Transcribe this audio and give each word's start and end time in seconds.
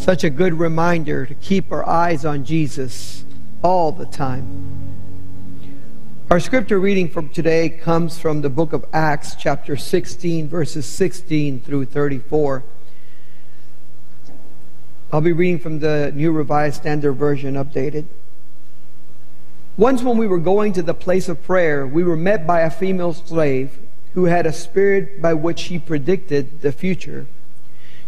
Such 0.00 0.24
a 0.24 0.30
good 0.30 0.54
reminder 0.54 1.26
to 1.26 1.34
keep 1.34 1.70
our 1.70 1.86
eyes 1.86 2.24
on 2.24 2.46
Jesus 2.46 3.22
all 3.62 3.92
the 3.92 4.06
time. 4.06 4.96
Our 6.30 6.40
scripture 6.40 6.80
reading 6.80 7.10
from 7.10 7.28
today 7.28 7.68
comes 7.68 8.18
from 8.18 8.40
the 8.40 8.48
book 8.48 8.72
of 8.72 8.86
Acts, 8.94 9.34
chapter 9.34 9.76
16, 9.76 10.48
verses 10.48 10.86
16 10.86 11.60
through 11.60 11.84
34. 11.84 12.64
I'll 15.12 15.20
be 15.20 15.32
reading 15.32 15.58
from 15.58 15.80
the 15.80 16.12
New 16.14 16.32
Revised 16.32 16.76
Standard 16.76 17.12
Version, 17.12 17.52
updated. 17.54 18.06
Once, 19.76 20.02
when 20.02 20.16
we 20.16 20.26
were 20.26 20.38
going 20.38 20.72
to 20.72 20.82
the 20.82 20.94
place 20.94 21.28
of 21.28 21.42
prayer, 21.42 21.86
we 21.86 22.02
were 22.02 22.16
met 22.16 22.46
by 22.46 22.60
a 22.60 22.70
female 22.70 23.12
slave 23.12 23.78
who 24.14 24.24
had 24.24 24.46
a 24.46 24.52
spirit 24.52 25.20
by 25.20 25.34
which 25.34 25.58
she 25.58 25.78
predicted 25.78 26.62
the 26.62 26.72
future. 26.72 27.26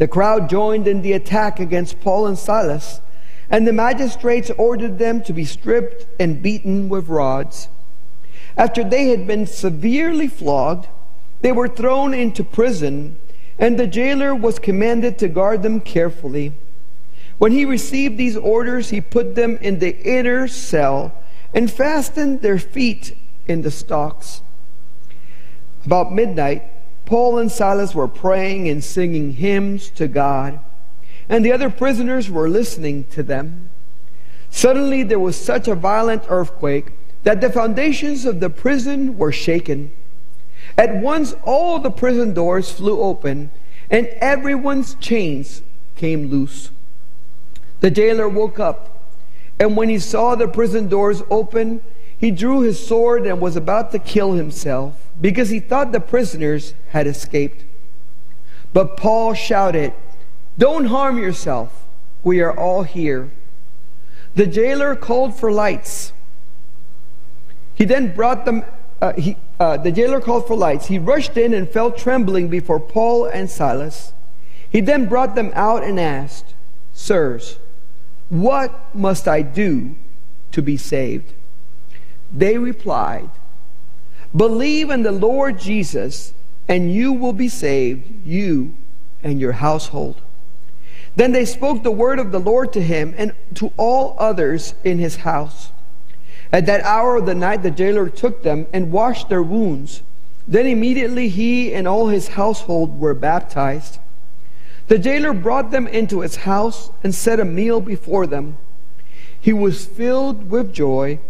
The 0.00 0.08
crowd 0.08 0.48
joined 0.48 0.88
in 0.88 1.02
the 1.02 1.12
attack 1.12 1.60
against 1.60 2.00
Paul 2.00 2.26
and 2.26 2.38
Silas, 2.38 3.02
and 3.50 3.66
the 3.66 3.72
magistrates 3.74 4.50
ordered 4.56 4.98
them 4.98 5.22
to 5.24 5.34
be 5.34 5.44
stripped 5.44 6.06
and 6.18 6.40
beaten 6.40 6.88
with 6.88 7.08
rods. 7.08 7.68
After 8.56 8.82
they 8.82 9.08
had 9.08 9.26
been 9.26 9.46
severely 9.46 10.26
flogged, 10.26 10.88
they 11.42 11.52
were 11.52 11.68
thrown 11.68 12.14
into 12.14 12.42
prison, 12.42 13.18
and 13.58 13.78
the 13.78 13.86
jailer 13.86 14.34
was 14.34 14.58
commanded 14.58 15.18
to 15.18 15.28
guard 15.28 15.62
them 15.62 15.80
carefully. 15.80 16.54
When 17.36 17.52
he 17.52 17.66
received 17.66 18.16
these 18.16 18.38
orders, 18.38 18.88
he 18.88 19.02
put 19.02 19.34
them 19.34 19.58
in 19.60 19.80
the 19.80 19.98
inner 19.98 20.48
cell 20.48 21.12
and 21.52 21.70
fastened 21.70 22.40
their 22.40 22.58
feet 22.58 23.14
in 23.46 23.60
the 23.60 23.70
stocks. 23.70 24.40
About 25.84 26.10
midnight, 26.10 26.62
Paul 27.10 27.38
and 27.38 27.50
Silas 27.50 27.92
were 27.92 28.06
praying 28.06 28.68
and 28.68 28.84
singing 28.84 29.32
hymns 29.32 29.90
to 29.90 30.06
God, 30.06 30.60
and 31.28 31.44
the 31.44 31.50
other 31.50 31.68
prisoners 31.68 32.30
were 32.30 32.48
listening 32.48 33.02
to 33.10 33.24
them. 33.24 33.68
Suddenly 34.48 35.02
there 35.02 35.18
was 35.18 35.34
such 35.34 35.66
a 35.66 35.74
violent 35.74 36.22
earthquake 36.28 36.92
that 37.24 37.40
the 37.40 37.50
foundations 37.50 38.24
of 38.24 38.38
the 38.38 38.48
prison 38.48 39.18
were 39.18 39.32
shaken. 39.32 39.90
At 40.78 41.02
once 41.02 41.34
all 41.42 41.80
the 41.80 41.90
prison 41.90 42.32
doors 42.32 42.70
flew 42.70 43.00
open, 43.00 43.50
and 43.90 44.06
everyone's 44.20 44.94
chains 44.94 45.62
came 45.96 46.30
loose. 46.30 46.70
The 47.80 47.90
jailer 47.90 48.28
woke 48.28 48.60
up, 48.60 49.04
and 49.58 49.76
when 49.76 49.88
he 49.88 49.98
saw 49.98 50.36
the 50.36 50.46
prison 50.46 50.86
doors 50.86 51.24
open, 51.28 51.80
he 52.16 52.30
drew 52.30 52.60
his 52.60 52.86
sword 52.86 53.26
and 53.26 53.40
was 53.40 53.56
about 53.56 53.90
to 53.90 53.98
kill 53.98 54.34
himself 54.34 55.09
because 55.20 55.50
he 55.50 55.60
thought 55.60 55.92
the 55.92 56.00
prisoners 56.00 56.74
had 56.90 57.06
escaped. 57.06 57.64
But 58.72 58.96
Paul 58.96 59.34
shouted, 59.34 59.92
Don't 60.56 60.86
harm 60.86 61.18
yourself. 61.18 61.86
We 62.22 62.40
are 62.40 62.56
all 62.56 62.82
here. 62.82 63.30
The 64.34 64.46
jailer 64.46 64.94
called 64.94 65.38
for 65.38 65.50
lights. 65.50 66.12
He 67.74 67.84
then 67.84 68.14
brought 68.14 68.44
them, 68.44 68.64
uh, 69.00 69.14
he, 69.14 69.36
uh, 69.58 69.78
the 69.78 69.90
jailer 69.90 70.20
called 70.20 70.46
for 70.46 70.56
lights. 70.56 70.86
He 70.86 70.98
rushed 70.98 71.36
in 71.36 71.54
and 71.54 71.68
fell 71.68 71.90
trembling 71.90 72.48
before 72.48 72.78
Paul 72.78 73.24
and 73.24 73.50
Silas. 73.50 74.12
He 74.70 74.80
then 74.80 75.06
brought 75.06 75.34
them 75.34 75.50
out 75.54 75.82
and 75.82 75.98
asked, 75.98 76.54
Sirs, 76.92 77.58
what 78.28 78.94
must 78.94 79.26
I 79.26 79.42
do 79.42 79.96
to 80.52 80.62
be 80.62 80.76
saved? 80.76 81.32
They 82.32 82.58
replied, 82.58 83.30
Believe 84.36 84.90
in 84.90 85.02
the 85.02 85.12
Lord 85.12 85.58
Jesus, 85.58 86.32
and 86.68 86.92
you 86.92 87.12
will 87.12 87.32
be 87.32 87.48
saved, 87.48 88.26
you 88.26 88.76
and 89.22 89.40
your 89.40 89.52
household. 89.52 90.20
Then 91.16 91.32
they 91.32 91.44
spoke 91.44 91.82
the 91.82 91.90
word 91.90 92.18
of 92.18 92.30
the 92.30 92.38
Lord 92.38 92.72
to 92.74 92.82
him 92.82 93.14
and 93.18 93.32
to 93.54 93.72
all 93.76 94.14
others 94.18 94.74
in 94.84 94.98
his 94.98 95.16
house. 95.16 95.72
At 96.52 96.66
that 96.66 96.82
hour 96.82 97.16
of 97.16 97.26
the 97.26 97.34
night, 97.34 97.62
the 97.62 97.70
jailer 97.70 98.08
took 98.08 98.42
them 98.42 98.66
and 98.72 98.92
washed 98.92 99.28
their 99.28 99.42
wounds. 99.42 100.02
Then 100.46 100.66
immediately 100.66 101.28
he 101.28 101.74
and 101.74 101.86
all 101.86 102.08
his 102.08 102.28
household 102.28 102.98
were 102.98 103.14
baptized. 103.14 103.98
The 104.88 104.98
jailer 104.98 105.32
brought 105.32 105.70
them 105.70 105.86
into 105.86 106.20
his 106.20 106.36
house 106.36 106.90
and 107.04 107.14
set 107.14 107.38
a 107.38 107.44
meal 107.44 107.80
before 107.80 108.26
them. 108.26 108.58
He 109.40 109.52
was 109.52 109.86
filled 109.86 110.50
with 110.50 110.74
joy 110.74 111.20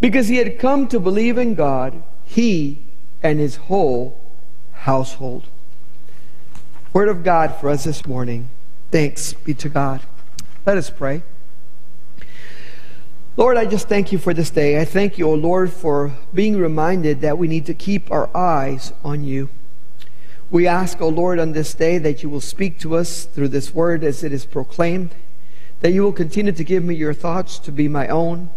because 0.00 0.28
he 0.28 0.36
had 0.36 0.58
come 0.58 0.86
to 0.88 1.00
believe 1.00 1.38
in 1.38 1.54
God, 1.54 2.02
he 2.26 2.82
and 3.22 3.38
his 3.38 3.56
whole 3.56 4.20
household. 4.72 5.44
Word 6.92 7.08
of 7.08 7.24
God 7.24 7.54
for 7.56 7.70
us 7.70 7.84
this 7.84 8.06
morning. 8.06 8.50
Thanks 8.90 9.32
be 9.32 9.54
to 9.54 9.68
God. 9.68 10.02
Let 10.66 10.76
us 10.76 10.90
pray. 10.90 11.22
Lord, 13.36 13.56
I 13.56 13.66
just 13.66 13.88
thank 13.88 14.12
you 14.12 14.18
for 14.18 14.32
this 14.32 14.50
day. 14.50 14.80
I 14.80 14.84
thank 14.84 15.18
you, 15.18 15.28
O 15.28 15.32
oh 15.32 15.34
Lord, 15.34 15.70
for 15.72 16.12
being 16.32 16.56
reminded 16.56 17.20
that 17.20 17.36
we 17.36 17.48
need 17.48 17.66
to 17.66 17.74
keep 17.74 18.10
our 18.10 18.34
eyes 18.34 18.92
on 19.04 19.24
you. 19.24 19.50
We 20.50 20.66
ask, 20.66 21.02
O 21.02 21.06
oh 21.06 21.08
Lord, 21.10 21.38
on 21.38 21.52
this 21.52 21.74
day 21.74 21.98
that 21.98 22.22
you 22.22 22.30
will 22.30 22.40
speak 22.40 22.78
to 22.80 22.96
us 22.96 23.24
through 23.24 23.48
this 23.48 23.74
word 23.74 24.02
as 24.04 24.24
it 24.24 24.32
is 24.32 24.46
proclaimed, 24.46 25.14
that 25.80 25.92
you 25.92 26.02
will 26.02 26.12
continue 26.12 26.52
to 26.52 26.64
give 26.64 26.82
me 26.82 26.94
your 26.94 27.12
thoughts 27.12 27.58
to 27.58 27.72
be 27.72 27.88
my 27.88 28.08
own 28.08 28.48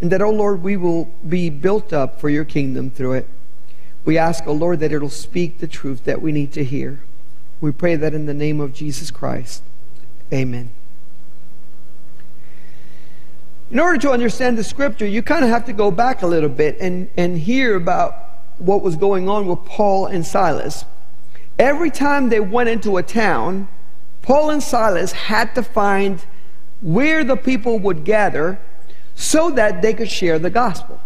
and 0.00 0.12
that, 0.12 0.20
O 0.20 0.26
oh 0.26 0.30
Lord, 0.30 0.62
we 0.62 0.76
will 0.76 1.06
be 1.26 1.48
built 1.48 1.92
up 1.92 2.20
for 2.20 2.28
your 2.28 2.44
kingdom 2.44 2.90
through 2.90 3.14
it. 3.14 3.28
We 4.04 4.18
ask, 4.18 4.46
O 4.46 4.50
oh 4.50 4.54
Lord, 4.54 4.80
that 4.80 4.92
it'll 4.92 5.08
speak 5.10 5.58
the 5.58 5.66
truth 5.66 6.04
that 6.04 6.20
we 6.20 6.32
need 6.32 6.52
to 6.52 6.64
hear. 6.64 7.00
We 7.60 7.72
pray 7.72 7.96
that 7.96 8.14
in 8.14 8.26
the 8.26 8.34
name 8.34 8.60
of 8.60 8.74
Jesus 8.74 9.10
Christ. 9.10 9.62
Amen. 10.32 10.70
In 13.70 13.80
order 13.80 13.98
to 13.98 14.10
understand 14.10 14.56
the 14.56 14.64
scripture, 14.64 15.06
you 15.06 15.22
kind 15.22 15.44
of 15.44 15.50
have 15.50 15.64
to 15.66 15.72
go 15.72 15.90
back 15.90 16.22
a 16.22 16.26
little 16.26 16.48
bit 16.48 16.76
and, 16.80 17.08
and 17.16 17.38
hear 17.38 17.74
about 17.74 18.14
what 18.58 18.82
was 18.82 18.96
going 18.96 19.28
on 19.28 19.46
with 19.46 19.64
Paul 19.64 20.06
and 20.06 20.24
Silas. 20.24 20.84
Every 21.58 21.90
time 21.90 22.28
they 22.28 22.38
went 22.38 22.68
into 22.68 22.96
a 22.96 23.02
town, 23.02 23.68
Paul 24.22 24.50
and 24.50 24.62
Silas 24.62 25.12
had 25.12 25.54
to 25.54 25.62
find 25.62 26.20
where 26.80 27.24
the 27.24 27.36
people 27.36 27.78
would 27.78 28.04
gather 28.04 28.60
so 29.16 29.50
that 29.50 29.82
they 29.82 29.94
could 29.94 30.10
share 30.10 30.38
the 30.38 30.50
gospel. 30.50 31.00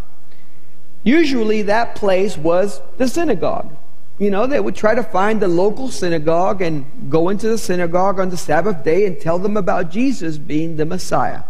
Usually 1.03 1.63
that 1.63 1.95
place 1.95 2.37
was 2.37 2.83
the 2.99 3.09
synagogue. 3.09 3.75
You 4.19 4.31
know, 4.31 4.47
they 4.47 4.61
would 4.61 4.77
try 4.77 4.95
to 4.95 5.03
find 5.03 5.41
the 5.41 5.49
local 5.49 5.91
synagogue 5.91 6.61
and 6.61 6.85
go 7.09 7.31
into 7.31 7.49
the 7.49 7.57
synagogue 7.57 8.21
on 8.21 8.29
the 8.29 8.37
Sabbath 8.37 8.85
day 8.85 9.07
and 9.07 9.19
tell 9.19 9.39
them 9.39 9.57
about 9.57 9.91
Jesus 9.91 10.37
being 10.37 10.77
the 10.77 10.85
Messiah. 10.85 11.45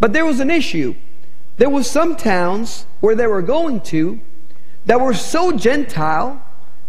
But 0.00 0.12
there 0.12 0.24
was 0.24 0.40
an 0.40 0.50
issue. 0.50 0.96
There 1.58 1.70
were 1.70 1.84
some 1.84 2.16
towns 2.16 2.86
where 2.98 3.14
they 3.14 3.28
were 3.28 3.42
going 3.42 3.80
to 3.82 4.20
that 4.86 5.00
were 5.00 5.14
so 5.14 5.52
Gentile 5.52 6.42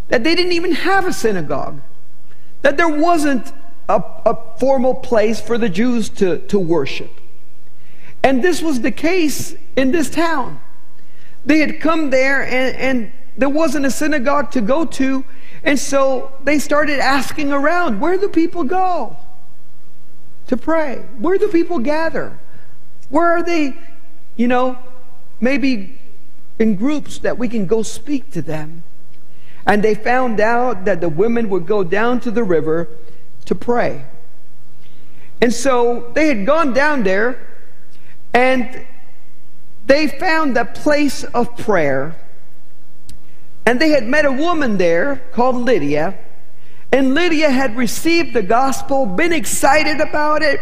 that 0.07 0.23
they 0.23 0.33
didn't 0.33 0.53
even 0.53 0.71
have 0.71 1.05
a 1.05 1.13
synagogue, 1.13 1.81
that 2.63 2.77
there 2.77 2.89
wasn't 2.89 3.53
a, 3.87 4.01
a 4.25 4.57
formal 4.57 4.95
place 4.95 5.39
for 5.39 5.57
the 5.57 5.69
Jews 5.69 6.09
to, 6.09 6.39
to 6.47 6.57
worship. 6.57 7.11
And 8.25 8.43
this 8.43 8.59
was 8.59 8.81
the 8.81 8.91
case 8.91 9.55
in 9.75 9.91
this 9.91 10.09
town. 10.09 10.59
They 11.45 11.59
had 11.59 11.79
come 11.79 12.09
there 12.09 12.41
and, 12.41 12.75
and 12.75 13.11
there 13.37 13.49
wasn't 13.49 13.85
a 13.85 13.91
synagogue 13.91 14.49
to 14.53 14.61
go 14.61 14.83
to. 14.83 15.23
And 15.63 15.77
so 15.77 16.31
they 16.43 16.57
started 16.57 16.97
asking 16.97 17.51
around 17.51 17.99
where 17.99 18.17
do 18.17 18.27
people 18.27 18.63
go 18.63 19.15
to 20.47 20.57
pray? 20.57 21.05
Where 21.19 21.37
do 21.37 21.49
people 21.49 21.77
gather? 21.77 22.39
Where 23.09 23.27
are 23.27 23.43
they, 23.43 23.77
you 24.35 24.47
know, 24.47 24.79
maybe 25.39 25.99
in 26.57 26.77
groups 26.77 27.19
that 27.19 27.37
we 27.37 27.47
can 27.47 27.67
go 27.67 27.83
speak 27.83 28.31
to 28.31 28.41
them? 28.41 28.81
And 29.67 29.83
they 29.83 29.93
found 29.93 30.39
out 30.39 30.85
that 30.85 30.99
the 30.99 31.09
women 31.09 31.47
would 31.51 31.67
go 31.67 31.83
down 31.83 32.21
to 32.21 32.31
the 32.31 32.43
river 32.43 32.87
to 33.45 33.53
pray. 33.53 34.03
And 35.39 35.53
so 35.53 36.11
they 36.15 36.27
had 36.27 36.47
gone 36.47 36.73
down 36.73 37.03
there 37.03 37.51
and 38.35 38.85
they 39.87 40.09
found 40.09 40.57
a 40.57 40.65
place 40.65 41.23
of 41.23 41.55
prayer. 41.57 42.17
And 43.65 43.79
they 43.79 43.89
had 43.89 44.05
met 44.05 44.25
a 44.25 44.31
woman 44.31 44.77
there 44.77 45.23
called 45.31 45.55
Lydia. 45.55 46.19
And 46.91 47.15
Lydia 47.15 47.49
had 47.49 47.77
received 47.77 48.33
the 48.33 48.43
gospel, 48.43 49.05
been 49.05 49.31
excited 49.31 50.01
about 50.01 50.43
it, 50.43 50.59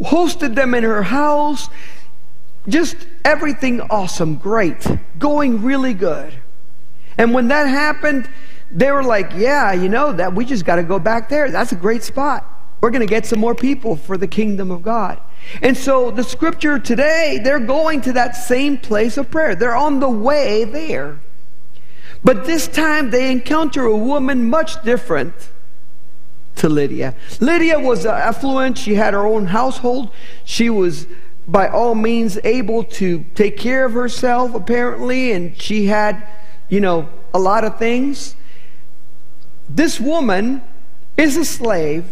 hosted 0.00 0.54
them 0.54 0.74
in 0.74 0.84
her 0.84 1.02
house. 1.02 1.68
Just 2.66 2.96
everything 3.26 3.82
awesome, 3.82 4.36
great, 4.36 4.86
going 5.18 5.62
really 5.62 5.92
good. 5.92 6.32
And 7.18 7.34
when 7.34 7.48
that 7.48 7.66
happened, 7.66 8.28
they 8.70 8.90
were 8.90 9.04
like, 9.04 9.32
yeah, 9.36 9.74
you 9.74 9.90
know, 9.90 10.14
that 10.14 10.34
we 10.34 10.46
just 10.46 10.64
got 10.64 10.76
to 10.76 10.82
go 10.82 10.98
back 10.98 11.28
there. 11.28 11.50
That's 11.50 11.72
a 11.72 11.76
great 11.76 12.02
spot. 12.02 12.44
We're 12.80 12.90
going 12.90 13.06
to 13.06 13.06
get 13.06 13.26
some 13.26 13.38
more 13.38 13.54
people 13.54 13.96
for 13.96 14.16
the 14.16 14.26
kingdom 14.26 14.70
of 14.70 14.82
God. 14.82 15.20
And 15.62 15.76
so 15.76 16.10
the 16.10 16.24
scripture 16.24 16.78
today, 16.78 17.40
they're 17.42 17.60
going 17.60 18.00
to 18.02 18.12
that 18.12 18.36
same 18.36 18.78
place 18.78 19.16
of 19.16 19.30
prayer. 19.30 19.54
They're 19.54 19.76
on 19.76 20.00
the 20.00 20.08
way 20.08 20.64
there. 20.64 21.18
But 22.22 22.46
this 22.46 22.68
time 22.68 23.10
they 23.10 23.30
encounter 23.30 23.84
a 23.84 23.96
woman 23.96 24.48
much 24.48 24.82
different 24.82 25.34
to 26.56 26.68
Lydia. 26.68 27.14
Lydia 27.40 27.78
was 27.78 28.06
affluent. 28.06 28.78
She 28.78 28.94
had 28.94 29.12
her 29.12 29.26
own 29.26 29.46
household. 29.46 30.10
She 30.44 30.70
was 30.70 31.06
by 31.46 31.68
all 31.68 31.94
means 31.94 32.38
able 32.42 32.84
to 32.84 33.24
take 33.34 33.58
care 33.58 33.84
of 33.84 33.92
herself, 33.92 34.54
apparently, 34.54 35.32
and 35.32 35.60
she 35.60 35.86
had 35.86 36.26
you 36.68 36.80
know, 36.80 37.08
a 37.32 37.38
lot 37.38 37.64
of 37.64 37.78
things. 37.78 38.34
This 39.68 40.00
woman 40.00 40.62
is 41.16 41.36
a 41.36 41.44
slave. 41.44 42.04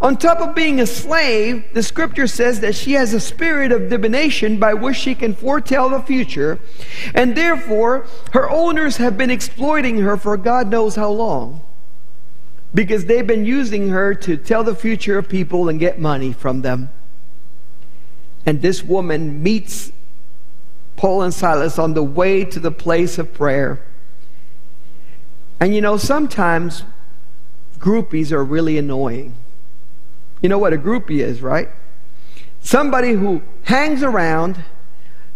On 0.00 0.16
top 0.16 0.38
of 0.38 0.54
being 0.54 0.80
a 0.80 0.86
slave, 0.86 1.64
the 1.74 1.82
scripture 1.82 2.28
says 2.28 2.60
that 2.60 2.76
she 2.76 2.92
has 2.92 3.12
a 3.12 3.20
spirit 3.20 3.72
of 3.72 3.90
divination 3.90 4.58
by 4.58 4.74
which 4.74 4.96
she 4.96 5.14
can 5.14 5.34
foretell 5.34 5.88
the 5.88 6.00
future, 6.00 6.60
and 7.14 7.36
therefore 7.36 8.06
her 8.32 8.48
owners 8.48 8.98
have 8.98 9.18
been 9.18 9.30
exploiting 9.30 9.98
her 9.98 10.16
for 10.16 10.36
God 10.36 10.68
knows 10.68 10.94
how 10.94 11.10
long 11.10 11.62
because 12.74 13.06
they've 13.06 13.26
been 13.26 13.44
using 13.44 13.88
her 13.88 14.14
to 14.14 14.36
tell 14.36 14.62
the 14.62 14.74
future 14.74 15.18
of 15.18 15.28
people 15.28 15.68
and 15.68 15.80
get 15.80 15.98
money 15.98 16.32
from 16.32 16.62
them. 16.62 16.90
And 18.44 18.62
this 18.62 18.82
woman 18.82 19.42
meets 19.42 19.90
Paul 20.96 21.22
and 21.22 21.32
Silas 21.34 21.78
on 21.78 21.94
the 21.94 22.02
way 22.02 22.44
to 22.44 22.60
the 22.60 22.70
place 22.70 23.18
of 23.18 23.32
prayer. 23.32 23.84
And 25.60 25.74
you 25.74 25.80
know, 25.80 25.96
sometimes 25.96 26.84
groupies 27.78 28.32
are 28.32 28.44
really 28.44 28.78
annoying. 28.78 29.34
You 30.40 30.48
know 30.48 30.58
what 30.58 30.72
a 30.72 30.78
groupie 30.78 31.20
is, 31.20 31.40
right? 31.42 31.68
Somebody 32.60 33.12
who 33.12 33.42
hangs 33.64 34.02
around, 34.02 34.64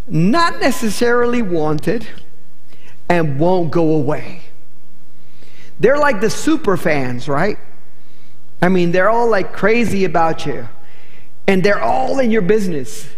not 0.06 0.60
necessarily 0.60 1.42
wanted, 1.42 2.06
and 3.08 3.38
won't 3.38 3.70
go 3.70 3.92
away. 3.92 4.42
They're 5.80 5.98
like 5.98 6.20
the 6.20 6.30
super 6.30 6.76
fans, 6.76 7.28
right? 7.28 7.58
I 8.60 8.68
mean, 8.68 8.92
they're 8.92 9.10
all 9.10 9.28
like 9.28 9.52
crazy 9.52 10.04
about 10.04 10.46
you, 10.46 10.68
and 11.46 11.64
they're 11.64 11.82
all 11.82 12.20
in 12.20 12.30
your 12.30 12.42
business. 12.42 13.08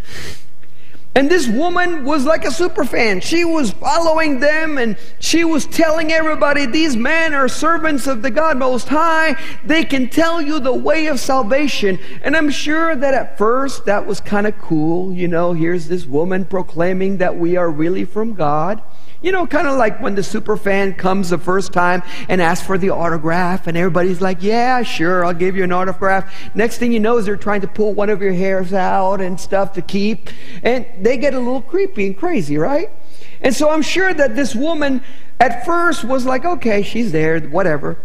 And 1.16 1.30
this 1.30 1.46
woman 1.46 2.04
was 2.04 2.24
like 2.24 2.44
a 2.44 2.50
super 2.50 2.84
fan. 2.84 3.20
She 3.20 3.44
was 3.44 3.70
following 3.70 4.40
them 4.40 4.78
and 4.78 4.96
she 5.20 5.44
was 5.44 5.64
telling 5.64 6.10
everybody, 6.10 6.66
these 6.66 6.96
men 6.96 7.34
are 7.34 7.48
servants 7.48 8.08
of 8.08 8.22
the 8.22 8.32
God 8.32 8.56
Most 8.58 8.88
High. 8.88 9.40
They 9.64 9.84
can 9.84 10.08
tell 10.08 10.42
you 10.42 10.58
the 10.58 10.74
way 10.74 11.06
of 11.06 11.20
salvation. 11.20 12.00
And 12.22 12.36
I'm 12.36 12.50
sure 12.50 12.96
that 12.96 13.14
at 13.14 13.38
first 13.38 13.84
that 13.84 14.06
was 14.06 14.20
kind 14.20 14.46
of 14.48 14.58
cool. 14.58 15.12
You 15.12 15.28
know, 15.28 15.52
here's 15.52 15.86
this 15.86 16.04
woman 16.04 16.46
proclaiming 16.46 17.18
that 17.18 17.36
we 17.36 17.56
are 17.56 17.70
really 17.70 18.04
from 18.04 18.34
God. 18.34 18.82
You 19.24 19.32
know, 19.32 19.46
kind 19.46 19.66
of 19.66 19.78
like 19.78 20.02
when 20.02 20.16
the 20.16 20.22
super 20.22 20.54
fan 20.54 20.92
comes 20.92 21.30
the 21.30 21.38
first 21.38 21.72
time 21.72 22.02
and 22.28 22.42
asks 22.42 22.66
for 22.66 22.76
the 22.76 22.90
autograph, 22.90 23.66
and 23.66 23.74
everybody's 23.74 24.20
like, 24.20 24.42
Yeah, 24.42 24.82
sure, 24.82 25.24
I'll 25.24 25.32
give 25.32 25.56
you 25.56 25.64
an 25.64 25.72
autograph. 25.72 26.30
Next 26.54 26.76
thing 26.76 26.92
you 26.92 27.00
know 27.00 27.16
is 27.16 27.24
they're 27.24 27.38
trying 27.38 27.62
to 27.62 27.66
pull 27.66 27.94
one 27.94 28.10
of 28.10 28.20
your 28.20 28.34
hairs 28.34 28.74
out 28.74 29.22
and 29.22 29.40
stuff 29.40 29.72
to 29.72 29.80
keep. 29.80 30.28
And 30.62 30.84
they 31.00 31.16
get 31.16 31.32
a 31.32 31.38
little 31.38 31.62
creepy 31.62 32.08
and 32.08 32.18
crazy, 32.18 32.58
right? 32.58 32.90
And 33.40 33.56
so 33.56 33.70
I'm 33.70 33.80
sure 33.80 34.12
that 34.12 34.36
this 34.36 34.54
woman 34.54 35.02
at 35.40 35.64
first 35.64 36.04
was 36.04 36.26
like, 36.26 36.44
Okay, 36.44 36.82
she's 36.82 37.10
there, 37.10 37.40
whatever. 37.40 37.96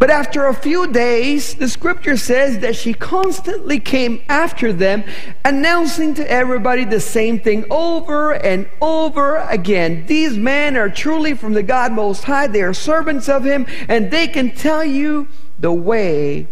But 0.00 0.08
after 0.08 0.46
a 0.46 0.54
few 0.54 0.90
days, 0.90 1.56
the 1.56 1.68
scripture 1.68 2.16
says 2.16 2.60
that 2.60 2.74
she 2.74 2.94
constantly 2.94 3.78
came 3.78 4.22
after 4.30 4.72
them, 4.72 5.04
announcing 5.44 6.14
to 6.14 6.28
everybody 6.28 6.86
the 6.86 7.00
same 7.00 7.38
thing 7.38 7.66
over 7.70 8.32
and 8.32 8.66
over 8.80 9.36
again. 9.36 10.06
These 10.06 10.38
men 10.38 10.78
are 10.78 10.88
truly 10.88 11.34
from 11.34 11.52
the 11.52 11.62
God 11.62 11.92
Most 11.92 12.24
High. 12.24 12.46
They 12.46 12.62
are 12.62 12.72
servants 12.72 13.28
of 13.28 13.44
Him, 13.44 13.66
and 13.88 14.10
they 14.10 14.26
can 14.26 14.52
tell 14.52 14.82
you 14.82 15.28
the 15.58 15.70
way 15.70 16.48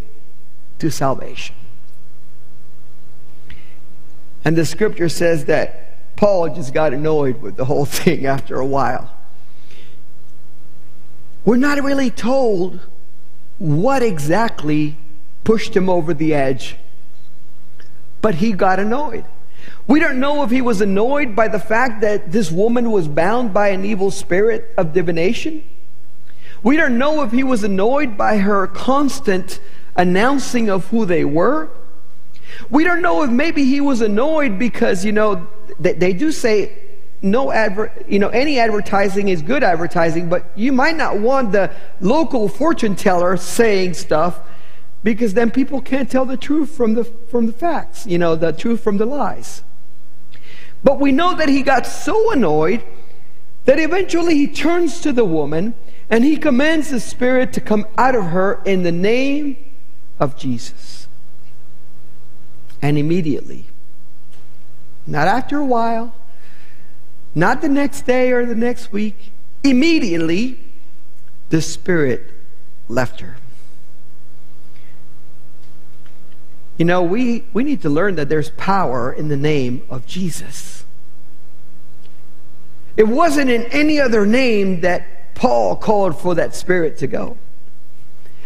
to 0.79 0.91
salvation. 0.91 1.57
And 4.45 4.59
the 4.59 4.67
scripture 4.67 5.09
says 5.09 5.47
that 5.47 6.17
Paul 6.17 6.55
just 6.55 6.75
got 6.75 6.93
annoyed 6.93 7.41
with 7.41 7.57
the 7.57 7.65
whole 7.65 7.87
thing 7.87 8.27
after 8.27 8.57
a 8.61 8.67
while. 8.67 9.11
We're 11.47 11.57
not 11.57 11.83
really 11.83 12.11
told 12.11 12.81
what 13.59 14.03
exactly 14.03 14.97
pushed 15.45 15.75
him 15.77 15.89
over 15.89 16.15
the 16.15 16.35
edge. 16.35 16.77
But 18.21 18.37
he 18.37 18.53
got 18.53 18.79
annoyed. 18.79 19.25
We 19.87 20.01
don't 20.01 20.21
know 20.21 20.43
if 20.43 20.51
he 20.51 20.61
was 20.61 20.81
annoyed 20.81 21.35
by 21.35 21.49
the 21.49 21.59
fact 21.59 22.03
that 22.03 22.31
this 22.33 22.51
woman 22.51 22.91
was 22.91 23.09
bound 23.09 23.55
by 23.55 23.69
an 23.69 23.85
evil 23.85 24.11
spirit 24.11 24.73
of 24.77 24.93
divination. 24.93 25.65
We 26.63 26.77
don't 26.77 26.99
know 26.99 27.23
if 27.23 27.33
he 27.33 27.45
was 27.45 27.65
annoyed 27.65 28.17
by 28.17 28.39
her 28.39 28.67
constant 28.67 29.61
announcing 29.97 30.69
of 30.69 30.87
who 30.89 31.07
they 31.07 31.25
were. 31.25 31.71
We 32.71 32.85
don't 32.85 33.03
know 33.03 33.23
if 33.23 33.31
maybe 33.31 33.65
he 33.65 33.81
was 33.81 34.01
annoyed 34.01 34.59
because, 34.59 35.05
you 35.05 35.13
know, 35.13 35.47
they, 35.79 35.93
they 35.93 36.13
do 36.13 36.33
say 36.33 36.77
no 37.21 37.51
adver- 37.51 37.93
you 38.07 38.19
know 38.19 38.29
any 38.29 38.59
advertising 38.59 39.29
is 39.29 39.43
good 39.43 39.63
advertising 39.63 40.29
but 40.29 40.51
you 40.55 40.73
might 40.73 40.97
not 40.97 41.19
want 41.19 41.53
the 41.53 41.71
local 42.01 42.49
fortune 42.49 42.95
teller 42.95 43.37
saying 43.37 43.93
stuff 43.95 44.41
because 45.03 45.35
then 45.35 45.51
people 45.51 45.81
can't 45.81 46.11
tell 46.11 46.25
the 46.25 46.37
truth 46.37 46.71
from 46.71 46.95
the 46.95 47.05
from 47.05 47.47
the 47.47 47.53
facts 47.53 48.07
you 48.07 48.19
know 48.19 48.37
the 48.37 48.53
truth 48.53 48.81
from 48.81 48.99
the 48.99 49.07
lies. 49.07 49.63
But 50.83 51.01
we 51.01 51.13
know 51.13 51.35
that 51.35 51.49
he 51.49 51.63
got 51.63 51.87
so 51.87 52.31
annoyed 52.31 52.85
that 53.65 53.79
eventually 53.79 54.35
he 54.35 54.47
turns 54.47 55.01
to 55.01 55.13
the 55.13 55.25
woman 55.25 55.75
and 56.09 56.25
he 56.25 56.37
commands 56.37 56.91
the 56.91 57.01
spirit 57.01 57.53
to 57.55 57.61
come 57.61 57.87
out 57.97 58.15
of 58.15 58.27
her 58.27 58.63
in 58.65 58.83
the 58.83 58.93
name 58.93 59.57
of 60.21 60.37
Jesus. 60.37 61.09
And 62.81 62.97
immediately 62.97 63.67
not 65.07 65.27
after 65.27 65.59
a 65.59 65.65
while 65.65 66.15
not 67.39 67.61
the 67.61 67.69
next 67.69 68.03
day 68.03 68.33
or 68.33 68.45
the 68.45 68.55
next 68.55 68.93
week. 68.93 69.33
Immediately, 69.63 70.59
the 71.51 71.63
Spirit 71.63 72.31
left 72.89 73.21
her. 73.21 73.37
You 76.77 76.85
know, 76.85 77.03
we, 77.03 77.45
we 77.53 77.65
need 77.65 77.83
to 77.83 77.89
learn 77.89 78.17
that 78.17 78.29
there's 78.29 78.51
power 78.51 79.13
in 79.13 79.29
the 79.29 79.37
name 79.37 79.83
of 79.91 80.07
Jesus. 80.07 80.85
It 82.97 83.07
wasn't 83.07 83.51
in 83.51 83.65
any 83.67 84.01
other 84.01 84.27
name 84.27 84.81
that 84.81 85.35
Paul 85.35 85.77
called 85.77 86.21
for 86.21 86.35
that 86.35 86.55
spirit 86.55 86.99
to 86.99 87.07
go. 87.07 87.37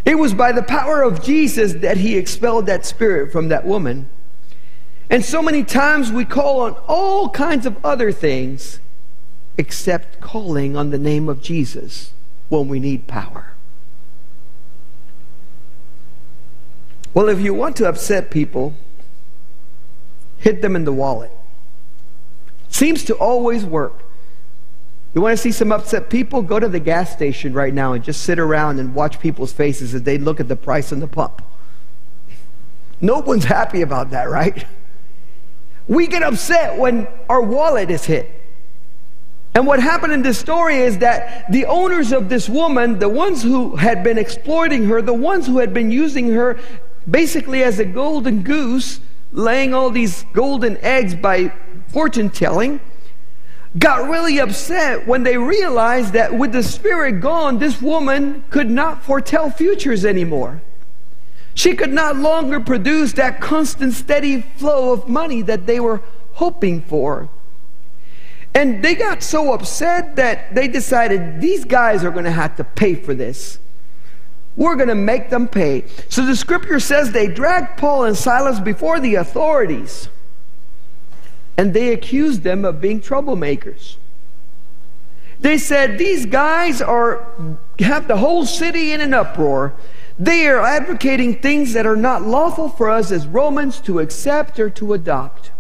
It 0.05 0.17
was 0.17 0.35
by 0.35 0.53
the 0.53 0.63
power 0.63 1.03
of 1.03 1.23
Jesus 1.23 1.75
that 1.75 1.97
he 1.97 2.17
expelled 2.17 2.67
that 2.67 2.85
spirit 2.85 3.33
from 3.33 3.49
that 3.49 3.65
woman. 3.65 4.11
And 5.09 5.25
so 5.25 5.43
many 5.43 5.65
times 5.65 6.11
we 6.13 6.25
call 6.25 6.61
on 6.61 6.73
all 6.89 7.29
kinds 7.31 7.65
of 7.67 7.83
other 7.85 8.13
things 8.13 8.81
except 9.59 10.21
calling 10.21 10.77
on 10.77 10.91
the 10.91 10.99
name 10.99 11.29
of 11.29 11.43
Jesus 11.43 12.13
when 12.49 12.69
we 12.69 12.81
need 12.81 13.07
power. 13.07 13.53
Well, 17.15 17.29
if 17.29 17.41
you 17.41 17.53
want 17.53 17.77
to 17.77 17.89
upset 17.89 18.31
people, 18.31 18.75
hit 20.39 20.63
them 20.63 20.75
in 20.75 20.85
the 20.85 20.93
wallet. 20.93 21.31
Seems 22.69 23.05
to 23.05 23.15
always 23.15 23.65
work. 23.65 24.03
You 25.15 25.21
want 25.21 25.37
to 25.37 25.43
see 25.43 25.53
some 25.53 25.73
upset 25.73 26.09
people? 26.09 26.41
Go 26.41 26.59
to 26.59 26.69
the 26.69 26.81
gas 26.81 27.13
station 27.13 27.53
right 27.53 27.75
now 27.75 27.93
and 27.93 28.03
just 28.03 28.23
sit 28.23 28.39
around 28.39 28.81
and 28.81 28.95
watch 28.95 29.21
people's 29.21 29.53
faces 29.53 29.95
as 29.95 30.05
they 30.05 30.17
look 30.17 30.41
at 30.41 30.49
the 30.49 30.57
price 30.57 30.91
on 30.91 31.01
the 31.01 31.07
pump. 31.07 31.43
No 33.01 33.19
one's 33.19 33.45
happy 33.45 33.83
about 33.83 34.11
that, 34.11 34.31
right? 34.31 34.65
We 35.87 36.07
get 36.07 36.23
upset 36.23 36.79
when 36.79 37.09
our 37.29 37.43
wallet 37.43 37.91
is 37.91 38.07
hit. 38.07 38.42
And 39.55 39.67
what 39.67 39.81
happened 39.81 40.13
in 40.13 40.23
this 40.23 40.39
story 40.39 40.79
is 40.79 40.99
that 40.99 41.51
the 41.51 41.67
owners 41.67 42.13
of 42.13 42.29
this 42.29 42.49
woman, 42.49 42.99
the 42.99 43.09
ones 43.09 43.43
who 43.43 43.77
had 43.77 44.03
been 44.03 44.17
exploiting 44.17 44.87
her, 44.87 45.03
the 45.03 45.13
ones 45.13 45.47
who 45.47 45.59
had 45.59 45.75
been 45.75 45.91
using 45.91 46.31
her 46.31 46.59
basically 47.11 47.63
as 47.63 47.79
a 47.79 47.85
golden 47.85 48.43
goose, 48.43 49.01
laying 49.33 49.75
all 49.75 49.91
these 49.91 50.25
golden 50.33 50.79
eggs 50.79 51.15
by 51.15 51.53
fortune 51.89 52.31
telling, 52.31 52.81
got 53.79 54.09
really 54.09 54.39
upset 54.39 55.07
when 55.07 55.23
they 55.23 55.37
realized 55.37 56.13
that 56.15 56.33
with 56.35 56.53
the 56.53 56.63
spirit 56.63 57.21
gone, 57.21 57.59
this 57.59 57.81
woman 57.83 58.45
could 58.51 58.71
not 58.71 59.03
foretell 59.03 59.51
futures 59.51 60.05
anymore. 60.05 60.63
She 61.55 61.75
could 61.75 61.93
not 61.93 62.17
longer 62.17 62.61
produce 62.61 63.13
that 63.15 63.41
constant, 63.41 63.93
steady 63.93 64.41
flow 64.41 64.93
of 64.93 65.09
money 65.09 65.43
that 65.43 65.67
they 65.67 65.81
were 65.81 66.01
hoping 66.35 66.81
for. 66.81 67.29
And 68.55 68.83
they 68.85 68.95
got 68.95 69.23
so 69.23 69.53
upset 69.53 70.17
that 70.17 70.55
they 70.55 70.69
decided 70.69 71.41
these 71.41 71.65
guys 71.65 72.05
are 72.05 72.11
going 72.11 72.27
to 72.27 72.31
have 72.31 72.57
to 72.57 72.65
pay 72.65 72.95
for 72.95 73.15
this. 73.15 73.59
We're 74.57 74.77
going 74.77 74.89
to 74.89 74.95
make 74.95 75.31
them 75.31 75.49
pay. 75.49 75.85
So 76.11 76.27
the 76.27 76.37
scripture 76.37 76.79
says 76.79 77.13
they 77.13 77.29
dragged 77.29 77.79
Paul 77.79 78.05
and 78.05 78.17
Silas 78.17 78.61
before 78.61 79.01
the 79.01 79.15
authorities 79.15 80.09
and 81.57 81.75
they 81.75 81.93
accused 81.93 82.43
them 82.43 82.65
of 82.65 82.81
being 82.81 83.01
troublemakers. 83.01 83.97
They 85.41 85.59
said 85.59 85.99
these 85.99 86.27
guys 86.27 86.81
are 86.81 87.27
have 87.81 88.07
the 88.07 88.19
whole 88.19 88.47
city 88.47 88.93
in 88.93 89.01
an 89.01 89.13
uproar. 89.13 89.75
They 90.19 90.47
are 90.47 90.61
advocating 90.61 91.41
things 91.41 91.73
that 91.73 91.87
are 91.87 91.97
not 91.97 92.23
lawful 92.23 92.69
for 92.69 92.89
us 92.89 93.11
as 93.11 93.27
Romans 93.27 93.81
to 93.81 93.99
accept 93.99 94.61
or 94.61 94.71
to 94.71 94.93
adopt. 94.93 95.51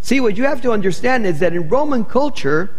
See, 0.00 0.20
what 0.20 0.36
you 0.36 0.44
have 0.44 0.62
to 0.62 0.72
understand 0.72 1.26
is 1.26 1.40
that 1.40 1.52
in 1.52 1.68
Roman 1.68 2.04
culture, 2.04 2.70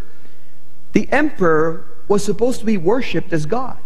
the 0.93 1.11
emperor 1.11 1.85
was 2.07 2.23
supposed 2.23 2.59
to 2.59 2.65
be 2.65 2.77
worshiped 2.77 3.33
as 3.33 3.45
God. 3.45 3.77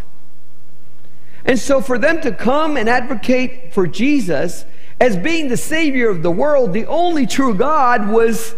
And 1.46 1.60
so 1.60 1.82
for 1.82 1.98
them 1.98 2.22
to 2.22 2.32
come 2.32 2.78
and 2.78 2.88
advocate 2.88 3.74
for 3.74 3.86
Jesus 3.86 4.66
as 5.00 5.18
being 5.18 5.50
the 5.50 5.58
Savior 5.58 6.10
of 6.10 6.24
the 6.24 6.32
world, 6.32 6.72
the 6.72 6.86
only 6.86 7.28
true 7.28 7.54
God, 7.54 8.08
was 8.08 8.56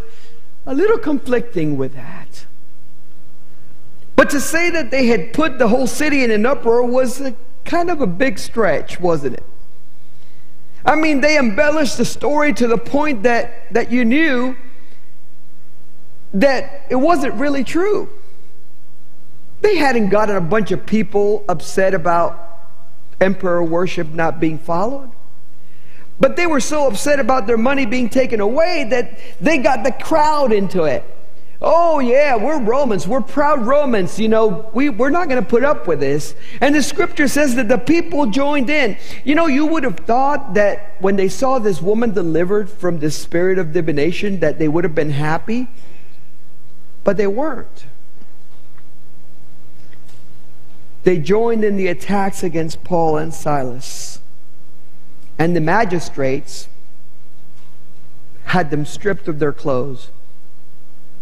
a 0.65 0.75
little 0.75 0.99
conflicting 0.99 1.77
with 1.77 1.95
that. 1.95 2.45
But 4.15 4.29
to 4.29 4.39
say 4.39 4.69
that 4.69 4.91
they 4.91 5.07
had 5.07 5.33
put 5.33 5.57
the 5.57 5.67
whole 5.67 5.87
city 5.87 6.23
in 6.23 6.31
an 6.31 6.45
uproar 6.45 6.85
was 6.85 7.19
a, 7.19 7.35
kind 7.63 7.89
of 7.89 8.01
a 8.01 8.07
big 8.07 8.37
stretch, 8.37 8.99
wasn't 8.99 9.35
it? 9.35 9.43
I 10.85 10.95
mean, 10.95 11.21
they 11.21 11.37
embellished 11.37 11.97
the 11.97 12.05
story 12.05 12.53
to 12.53 12.67
the 12.67 12.77
point 12.77 13.23
that, 13.23 13.73
that 13.73 13.91
you 13.91 14.05
knew 14.05 14.55
that 16.33 16.83
it 16.89 16.95
wasn't 16.95 17.33
really 17.35 17.63
true. 17.63 18.09
They 19.61 19.77
hadn't 19.77 20.09
gotten 20.09 20.35
a 20.35 20.41
bunch 20.41 20.71
of 20.71 20.85
people 20.85 21.43
upset 21.49 21.93
about 21.93 22.45
emperor 23.19 23.63
worship 23.63 24.09
not 24.09 24.39
being 24.39 24.59
followed. 24.59 25.11
But 26.19 26.35
they 26.35 26.45
were 26.45 26.59
so 26.59 26.87
upset 26.87 27.19
about 27.19 27.47
their 27.47 27.57
money 27.57 27.85
being 27.85 28.09
taken 28.09 28.39
away 28.39 28.85
that 28.89 29.17
they 29.41 29.57
got 29.57 29.83
the 29.83 29.91
crowd 29.91 30.53
into 30.53 30.83
it. 30.83 31.03
Oh, 31.67 31.97
yeah, 31.97 32.35
we're 32.35 32.61
Romans. 32.61 33.07
We're 33.07 33.21
proud 33.21 33.65
Romans. 33.65 34.19
You 34.19 34.27
know, 34.27 34.69
we, 34.75 34.89
we're 34.89 35.09
not 35.09 35.29
going 35.29 35.43
to 35.43 35.49
put 35.49 35.63
up 35.63 35.87
with 35.87 35.99
this. 35.99 36.35
And 36.61 36.75
the 36.75 36.83
scripture 36.83 37.27
says 37.27 37.55
that 37.55 37.67
the 37.67 37.79
people 37.79 38.27
joined 38.27 38.69
in. 38.69 38.97
You 39.23 39.33
know, 39.33 39.47
you 39.47 39.65
would 39.65 39.83
have 39.83 39.97
thought 39.97 40.53
that 40.53 40.95
when 40.99 41.15
they 41.15 41.27
saw 41.27 41.57
this 41.57 41.81
woman 41.81 42.13
delivered 42.13 42.69
from 42.69 42.99
the 42.99 43.09
spirit 43.09 43.57
of 43.57 43.73
divination, 43.73 44.41
that 44.41 44.59
they 44.59 44.67
would 44.67 44.83
have 44.83 44.93
been 44.93 45.09
happy. 45.09 45.67
But 47.03 47.17
they 47.17 47.25
weren't. 47.25 47.85
They 51.01 51.17
joined 51.17 51.63
in 51.63 51.77
the 51.77 51.87
attacks 51.87 52.43
against 52.43 52.83
Paul 52.83 53.17
and 53.17 53.33
Silas. 53.33 54.19
And 55.39 55.55
the 55.55 55.61
magistrates 55.61 56.67
had 58.43 58.69
them 58.69 58.85
stripped 58.85 59.27
of 59.27 59.39
their 59.39 59.51
clothes 59.51 60.11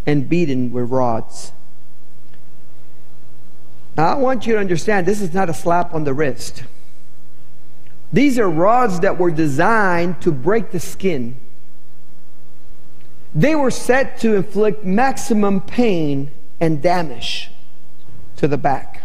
and 0.06 0.28
beaten 0.28 0.72
with 0.72 0.90
rods. 0.90 1.52
Now, 3.96 4.08
I 4.08 4.14
want 4.16 4.46
you 4.46 4.54
to 4.54 4.58
understand 4.58 5.06
this 5.06 5.20
is 5.20 5.32
not 5.32 5.48
a 5.48 5.54
slap 5.54 5.94
on 5.94 6.04
the 6.04 6.12
wrist. 6.12 6.64
These 8.12 8.38
are 8.38 8.48
rods 8.48 9.00
that 9.00 9.18
were 9.18 9.30
designed 9.30 10.20
to 10.22 10.32
break 10.32 10.72
the 10.72 10.80
skin. 10.80 11.36
They 13.34 13.54
were 13.54 13.70
set 13.70 14.18
to 14.20 14.34
inflict 14.34 14.84
maximum 14.84 15.60
pain 15.60 16.30
and 16.60 16.82
damage 16.82 17.50
to 18.36 18.46
the 18.46 18.58
back. 18.58 19.02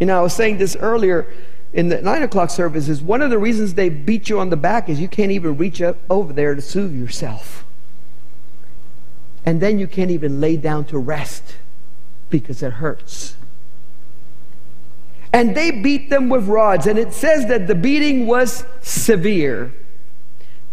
You 0.00 0.06
know, 0.06 0.18
I 0.18 0.22
was 0.22 0.34
saying 0.34 0.58
this 0.58 0.76
earlier 0.76 1.26
in 1.72 1.88
the 1.88 2.00
nine 2.00 2.22
o'clock 2.22 2.50
service 2.50 2.88
is 2.88 3.02
one 3.02 3.22
of 3.22 3.30
the 3.30 3.38
reasons 3.38 3.74
they 3.74 3.88
beat 3.90 4.28
you 4.28 4.40
on 4.40 4.50
the 4.50 4.56
back 4.56 4.88
is 4.88 5.00
you 5.00 5.08
can't 5.08 5.30
even 5.30 5.56
reach 5.56 5.82
up 5.82 5.98
over 6.08 6.32
there 6.32 6.54
to 6.54 6.62
soothe 6.62 6.94
yourself. 6.94 7.65
And 9.46 9.60
then 9.60 9.78
you 9.78 9.86
can't 9.86 10.10
even 10.10 10.40
lay 10.40 10.56
down 10.56 10.84
to 10.86 10.98
rest 10.98 11.54
because 12.28 12.62
it 12.62 12.74
hurts. 12.74 13.36
And 15.32 15.56
they 15.56 15.70
beat 15.70 16.10
them 16.10 16.28
with 16.28 16.48
rods, 16.48 16.86
and 16.86 16.98
it 16.98 17.12
says 17.12 17.46
that 17.46 17.66
the 17.66 17.74
beating 17.74 18.26
was 18.26 18.64
severe. 18.82 19.72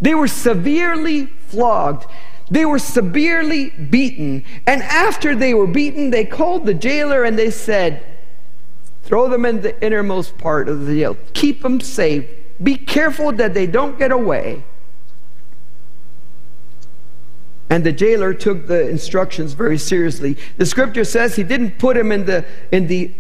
They 0.02 0.16
were 0.16 0.28
severely 0.28 1.28
flogged. 1.48 2.06
They 2.50 2.66
were 2.66 2.80
severely 2.80 3.70
beaten. 3.70 4.44
And 4.66 4.82
after 4.84 5.36
they 5.36 5.54
were 5.54 5.68
beaten, 5.68 6.10
they 6.10 6.26
called 6.26 6.66
the 6.66 6.74
jailer 6.74 7.24
and 7.24 7.38
they 7.38 7.50
said, 7.50 8.04
Throw 9.04 9.28
them 9.28 9.46
in 9.46 9.62
the 9.62 9.82
innermost 9.84 10.38
part 10.38 10.70
of 10.70 10.86
the 10.86 11.00
jail. 11.00 11.18
Keep 11.34 11.62
them 11.62 11.82
safe. 11.82 12.26
Be 12.62 12.78
careful 12.78 13.32
that 13.34 13.54
they 13.54 13.68
don't 13.68 13.98
get 13.98 14.12
away. 14.12 14.64
And 17.74 17.84
the 17.84 17.92
jailer 17.92 18.36
took 18.36 18.68
the 18.68 18.88
instructions 18.88 19.54
very 19.54 19.80
seriously. 19.80 20.38
The 20.58 20.66
scripture 20.68 21.04
says 21.04 21.36
he 21.36 21.42
didn't 21.42 21.80
put 21.80 21.98
him 21.98 22.12
in 22.12 22.24
the 22.24 22.46
in 22.72 22.86
the 22.86 23.12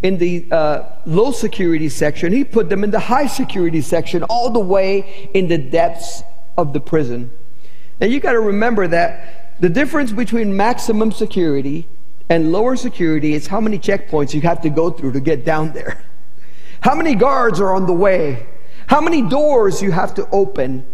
in 0.00 0.18
the 0.18 0.46
uh, 0.52 0.84
low 1.06 1.32
security 1.32 1.88
section. 1.88 2.32
He 2.32 2.44
put 2.44 2.68
them 2.68 2.84
in 2.84 2.92
the 2.92 3.00
high 3.00 3.26
security 3.26 3.80
section, 3.80 4.22
all 4.22 4.50
the 4.50 4.60
way 4.60 5.28
in 5.34 5.48
the 5.48 5.58
depths 5.58 6.22
of 6.56 6.72
the 6.72 6.78
prison. 6.78 7.32
And 8.00 8.12
you 8.12 8.20
got 8.20 8.34
to 8.34 8.40
remember 8.40 8.86
that 8.86 9.58
the 9.60 9.68
difference 9.68 10.12
between 10.12 10.56
maximum 10.56 11.10
security 11.10 11.88
and 12.28 12.52
lower 12.52 12.76
security 12.76 13.34
is 13.34 13.48
how 13.48 13.60
many 13.60 13.76
checkpoints 13.76 14.32
you 14.32 14.40
have 14.42 14.62
to 14.62 14.70
go 14.70 14.88
through 14.88 15.14
to 15.14 15.20
get 15.20 15.44
down 15.44 15.72
there. 15.72 16.00
How 16.80 16.94
many 16.94 17.16
guards 17.16 17.58
are 17.58 17.74
on 17.74 17.86
the 17.86 17.92
way? 17.92 18.46
How 18.86 19.00
many 19.00 19.22
doors 19.22 19.82
you 19.82 19.90
have 19.90 20.14
to 20.14 20.28
open? 20.30 20.86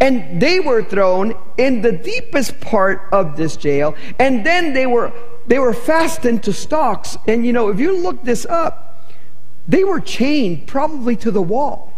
And 0.00 0.40
they 0.40 0.60
were 0.60 0.82
thrown 0.82 1.34
in 1.58 1.82
the 1.82 1.92
deepest 1.92 2.60
part 2.60 3.08
of 3.12 3.36
this 3.36 3.56
jail, 3.56 3.94
and 4.18 4.44
then 4.44 4.72
they 4.72 4.86
were 4.86 5.12
they 5.46 5.58
were 5.58 5.74
fastened 5.74 6.42
to 6.44 6.52
stocks. 6.52 7.16
And 7.26 7.44
you 7.44 7.52
know, 7.52 7.68
if 7.68 7.80
you 7.80 7.96
look 7.96 8.22
this 8.22 8.46
up, 8.46 9.04
they 9.66 9.84
were 9.84 10.00
chained 10.00 10.66
probably 10.66 11.16
to 11.16 11.30
the 11.30 11.42
wall. 11.42 11.92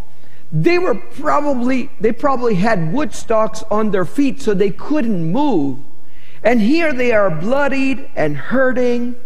They 0.50 0.78
were 0.78 0.94
probably 0.94 1.90
they 2.00 2.12
probably 2.12 2.56
had 2.56 2.92
wood 2.92 3.14
stocks 3.14 3.62
on 3.70 3.90
their 3.90 4.04
feet 4.04 4.42
so 4.42 4.52
they 4.52 4.70
couldn't 4.70 5.30
move. 5.32 5.78
And 6.42 6.60
here 6.60 6.92
they 6.92 7.12
are 7.12 7.30
bloodied 7.30 8.10
and 8.16 8.36
hurting 8.36 9.16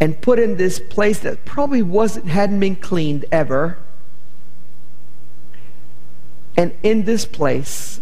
and 0.00 0.20
put 0.20 0.38
in 0.38 0.56
this 0.56 0.78
place 0.78 1.18
that 1.20 1.44
probably 1.44 1.82
wasn't 1.82 2.26
hadn't 2.26 2.60
been 2.60 2.76
cleaned 2.76 3.24
ever. 3.32 3.78
And 6.58 6.72
in 6.82 7.04
this 7.04 7.24
place, 7.24 8.00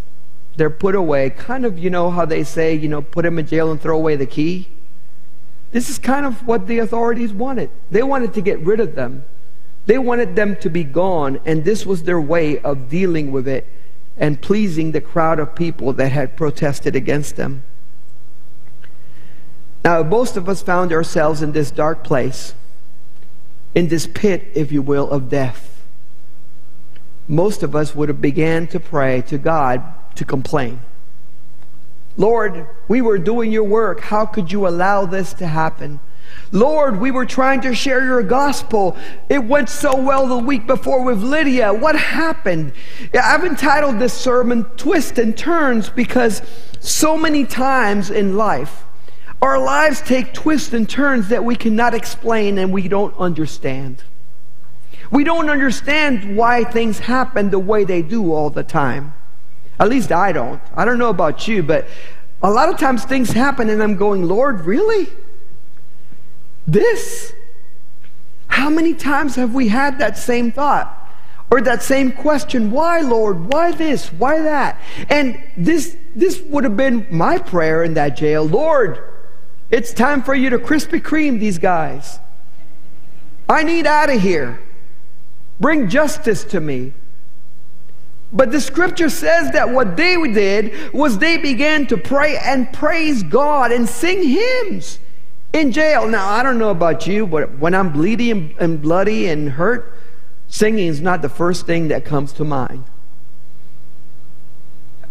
they're 0.56 0.70
put 0.70 0.94
away, 0.94 1.28
kind 1.28 1.66
of, 1.66 1.78
you 1.78 1.90
know 1.90 2.10
how 2.10 2.24
they 2.24 2.42
say, 2.42 2.74
you 2.74 2.88
know, 2.88 3.02
put 3.02 3.26
him 3.26 3.38
in 3.38 3.46
jail 3.46 3.70
and 3.70 3.78
throw 3.78 3.94
away 3.98 4.16
the 4.16 4.24
key. 4.24 4.70
This 5.72 5.90
is 5.90 5.98
kind 5.98 6.24
of 6.24 6.46
what 6.46 6.66
the 6.66 6.78
authorities 6.78 7.34
wanted. 7.34 7.68
They 7.90 8.02
wanted 8.02 8.32
to 8.32 8.40
get 8.40 8.58
rid 8.60 8.80
of 8.80 8.94
them. 8.94 9.26
They 9.84 9.98
wanted 9.98 10.36
them 10.36 10.56
to 10.62 10.70
be 10.70 10.84
gone, 10.84 11.38
and 11.44 11.66
this 11.66 11.84
was 11.84 12.04
their 12.04 12.20
way 12.20 12.58
of 12.60 12.88
dealing 12.88 13.30
with 13.30 13.46
it 13.46 13.66
and 14.16 14.40
pleasing 14.40 14.92
the 14.92 15.02
crowd 15.02 15.38
of 15.38 15.54
people 15.54 15.92
that 15.92 16.12
had 16.12 16.34
protested 16.34 16.96
against 16.96 17.36
them. 17.36 17.62
Now, 19.84 20.02
most 20.02 20.38
of 20.38 20.48
us 20.48 20.62
found 20.62 20.94
ourselves 20.94 21.42
in 21.42 21.52
this 21.52 21.70
dark 21.70 22.02
place, 22.02 22.54
in 23.74 23.88
this 23.88 24.06
pit, 24.06 24.50
if 24.54 24.72
you 24.72 24.80
will, 24.80 25.10
of 25.10 25.28
death. 25.28 25.75
Most 27.28 27.62
of 27.62 27.74
us 27.74 27.94
would 27.94 28.08
have 28.08 28.20
began 28.20 28.66
to 28.68 28.80
pray 28.80 29.22
to 29.22 29.38
God 29.38 29.82
to 30.14 30.24
complain. 30.24 30.80
Lord, 32.16 32.66
we 32.88 33.02
were 33.02 33.18
doing 33.18 33.52
your 33.52 33.64
work. 33.64 34.00
How 34.00 34.24
could 34.24 34.50
you 34.50 34.66
allow 34.66 35.04
this 35.04 35.34
to 35.34 35.46
happen? 35.46 36.00
Lord, 36.52 37.00
we 37.00 37.10
were 37.10 37.26
trying 37.26 37.60
to 37.62 37.74
share 37.74 38.04
your 38.04 38.22
gospel. 38.22 38.96
It 39.28 39.44
went 39.44 39.68
so 39.68 40.00
well 40.00 40.26
the 40.26 40.38
week 40.38 40.66
before 40.66 41.02
with 41.04 41.22
Lydia. 41.22 41.74
What 41.74 41.96
happened? 41.96 42.72
I've 43.20 43.44
entitled 43.44 43.98
this 43.98 44.14
sermon 44.14 44.64
Twists 44.76 45.18
and 45.18 45.36
Turns 45.36 45.88
because 45.88 46.42
so 46.80 47.18
many 47.18 47.44
times 47.44 48.10
in 48.10 48.36
life, 48.36 48.84
our 49.42 49.58
lives 49.58 50.00
take 50.00 50.32
twists 50.32 50.72
and 50.72 50.88
turns 50.88 51.28
that 51.28 51.44
we 51.44 51.56
cannot 51.56 51.94
explain 51.94 52.58
and 52.58 52.72
we 52.72 52.88
don't 52.88 53.16
understand. 53.18 54.02
We 55.10 55.24
don't 55.24 55.50
understand 55.50 56.36
why 56.36 56.64
things 56.64 56.98
happen 56.98 57.50
the 57.50 57.58
way 57.58 57.84
they 57.84 58.02
do 58.02 58.32
all 58.32 58.50
the 58.50 58.62
time. 58.62 59.14
At 59.78 59.88
least 59.88 60.10
I 60.10 60.32
don't. 60.32 60.60
I 60.74 60.84
don't 60.84 60.98
know 60.98 61.10
about 61.10 61.46
you, 61.46 61.62
but 61.62 61.86
a 62.42 62.50
lot 62.50 62.68
of 62.68 62.78
times 62.78 63.04
things 63.04 63.32
happen 63.32 63.68
and 63.68 63.82
I'm 63.82 63.96
going, 63.96 64.24
Lord, 64.24 64.62
really? 64.62 65.08
This? 66.66 67.32
How 68.48 68.70
many 68.70 68.94
times 68.94 69.36
have 69.36 69.54
we 69.54 69.68
had 69.68 69.98
that 69.98 70.18
same 70.18 70.50
thought? 70.50 70.92
Or 71.50 71.60
that 71.60 71.82
same 71.82 72.10
question, 72.10 72.72
why, 72.72 73.00
Lord? 73.00 73.52
Why 73.52 73.70
this? 73.70 74.12
Why 74.12 74.40
that? 74.42 74.80
And 75.08 75.40
this, 75.56 75.96
this 76.14 76.40
would 76.40 76.64
have 76.64 76.76
been 76.76 77.06
my 77.08 77.38
prayer 77.38 77.84
in 77.84 77.94
that 77.94 78.16
jail. 78.16 78.42
Lord, 78.42 78.98
it's 79.70 79.92
time 79.92 80.22
for 80.22 80.34
you 80.34 80.50
to 80.50 80.58
Krispy 80.58 81.00
Kreme 81.00 81.38
these 81.38 81.58
guys. 81.58 82.18
I 83.48 83.62
need 83.62 83.86
out 83.86 84.10
of 84.10 84.20
here. 84.20 84.60
Bring 85.60 85.88
justice 85.88 86.44
to 86.44 86.60
me. 86.60 86.92
But 88.32 88.50
the 88.50 88.60
scripture 88.60 89.08
says 89.08 89.52
that 89.52 89.70
what 89.70 89.96
they 89.96 90.16
did 90.32 90.92
was 90.92 91.18
they 91.18 91.36
began 91.38 91.86
to 91.86 91.96
pray 91.96 92.36
and 92.36 92.72
praise 92.72 93.22
God 93.22 93.70
and 93.70 93.88
sing 93.88 94.22
hymns 94.22 94.98
in 95.52 95.72
jail. 95.72 96.06
Now, 96.08 96.28
I 96.28 96.42
don't 96.42 96.58
know 96.58 96.70
about 96.70 97.06
you, 97.06 97.26
but 97.26 97.58
when 97.58 97.74
I'm 97.74 97.92
bleeding 97.92 98.54
and 98.58 98.82
bloody 98.82 99.28
and 99.28 99.50
hurt, 99.50 99.96
singing 100.48 100.88
is 100.88 101.00
not 101.00 101.22
the 101.22 101.28
first 101.28 101.66
thing 101.66 101.88
that 101.88 102.04
comes 102.04 102.32
to 102.34 102.44
mind. 102.44 102.84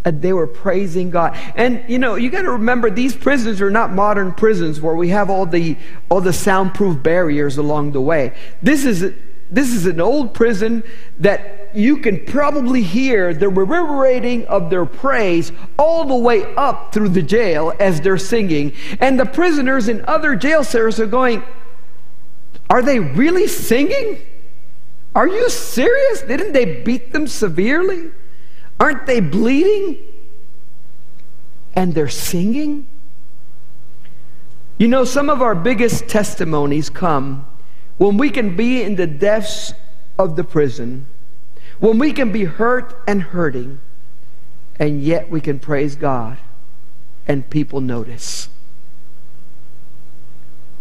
Uh, 0.05 0.11
they 0.13 0.33
were 0.33 0.45
praising 0.45 1.09
God. 1.09 1.35
And 1.55 1.83
you 1.87 1.97
know, 1.97 2.15
you 2.15 2.29
got 2.29 2.43
to 2.43 2.51
remember 2.51 2.91
these 2.91 3.15
prisons 3.15 3.59
are 3.59 3.71
not 3.71 3.91
modern 3.91 4.33
prisons 4.33 4.79
where 4.79 4.93
we 4.93 5.09
have 5.09 5.31
all 5.31 5.47
the 5.47 5.77
all 6.09 6.21
the 6.21 6.33
soundproof 6.33 7.01
barriers 7.01 7.57
along 7.57 7.93
the 7.93 8.01
way. 8.01 8.35
This 8.61 8.85
is 8.85 9.13
this 9.55 9.73
is 9.73 9.85
an 9.85 10.01
old 10.01 10.33
prison 10.33 10.83
that 11.19 11.69
you 11.73 11.95
can 11.95 12.25
probably 12.25 12.81
hear 12.81 13.33
the 13.33 13.47
reverberating 13.47 14.45
of 14.47 14.69
their 14.69 14.85
praise 14.85 15.53
all 15.79 16.03
the 16.03 16.15
way 16.15 16.43
up 16.55 16.91
through 16.93 17.07
the 17.07 17.21
jail 17.21 17.71
as 17.79 18.01
they're 18.01 18.17
singing. 18.17 18.73
And 18.99 19.17
the 19.17 19.25
prisoners 19.25 19.87
in 19.87 20.03
other 20.09 20.35
jail 20.35 20.65
cells 20.65 20.99
are 20.99 21.05
going, 21.05 21.41
Are 22.69 22.81
they 22.81 22.99
really 22.99 23.47
singing? 23.47 24.19
Are 25.15 25.27
you 25.29 25.49
serious? 25.49 26.21
Didn't 26.23 26.51
they 26.51 26.81
beat 26.81 27.13
them 27.13 27.25
severely? 27.25 28.11
Aren't 28.77 29.05
they 29.05 29.21
bleeding? 29.21 29.99
And 31.73 31.95
they're 31.95 32.09
singing? 32.09 32.87
You 34.77 34.89
know, 34.89 35.05
some 35.05 35.29
of 35.29 35.41
our 35.41 35.55
biggest 35.55 36.09
testimonies 36.09 36.89
come 36.89 37.47
when 37.97 38.17
we 38.17 38.29
can 38.29 38.55
be 38.55 38.81
in 38.81 38.95
the 38.95 39.07
depths 39.07 39.73
of 40.17 40.35
the 40.35 40.43
prison, 40.43 41.05
when 41.79 41.97
we 41.97 42.11
can 42.11 42.31
be 42.31 42.43
hurt 42.45 42.95
and 43.07 43.21
hurting, 43.21 43.79
and 44.79 45.01
yet 45.01 45.29
we 45.29 45.39
can 45.41 45.59
praise 45.59 45.95
God 45.95 46.37
and 47.27 47.49
people 47.49 47.81
notice. 47.81 48.49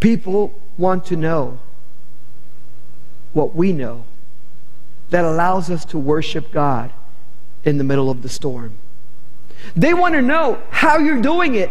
People 0.00 0.52
want 0.76 1.04
to 1.06 1.16
know 1.16 1.60
what 3.32 3.54
we 3.54 3.72
know 3.72 4.04
that 5.10 5.24
allows 5.24 5.70
us 5.70 5.84
to 5.86 5.98
worship 5.98 6.50
God 6.52 6.92
in 7.64 7.78
the 7.78 7.84
middle 7.84 8.10
of 8.10 8.22
the 8.22 8.28
storm. 8.28 8.72
They 9.74 9.94
want 9.94 10.14
to 10.14 10.22
know 10.22 10.62
how 10.70 10.98
you're 10.98 11.22
doing 11.22 11.54
it. 11.54 11.70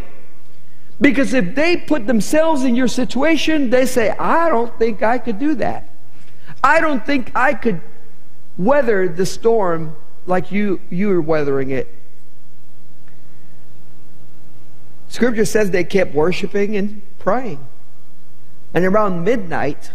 Because 1.01 1.33
if 1.33 1.55
they 1.55 1.77
put 1.77 2.07
themselves 2.07 2.63
in 2.63 2.75
your 2.75 2.87
situation, 2.87 3.69
they 3.69 3.85
say, 3.85 4.11
I 4.11 4.49
don't 4.49 4.77
think 4.77 5.03
I 5.03 5.17
could 5.17 5.39
do 5.39 5.55
that. 5.55 5.89
I 6.63 6.79
don't 6.79 7.05
think 7.05 7.31
I 7.35 7.53
could 7.53 7.81
weather 8.57 9.07
the 9.07 9.25
storm 9.25 9.95
like 10.25 10.51
you, 10.51 10.79
you 10.89 11.11
are 11.11 11.21
weathering 11.21 11.71
it. 11.71 11.93
Scripture 15.09 15.45
says 15.45 15.71
they 15.71 15.83
kept 15.83 16.13
worshiping 16.13 16.75
and 16.75 17.01
praying. 17.19 17.65
And 18.73 18.85
around 18.85 19.23
midnight, 19.23 19.91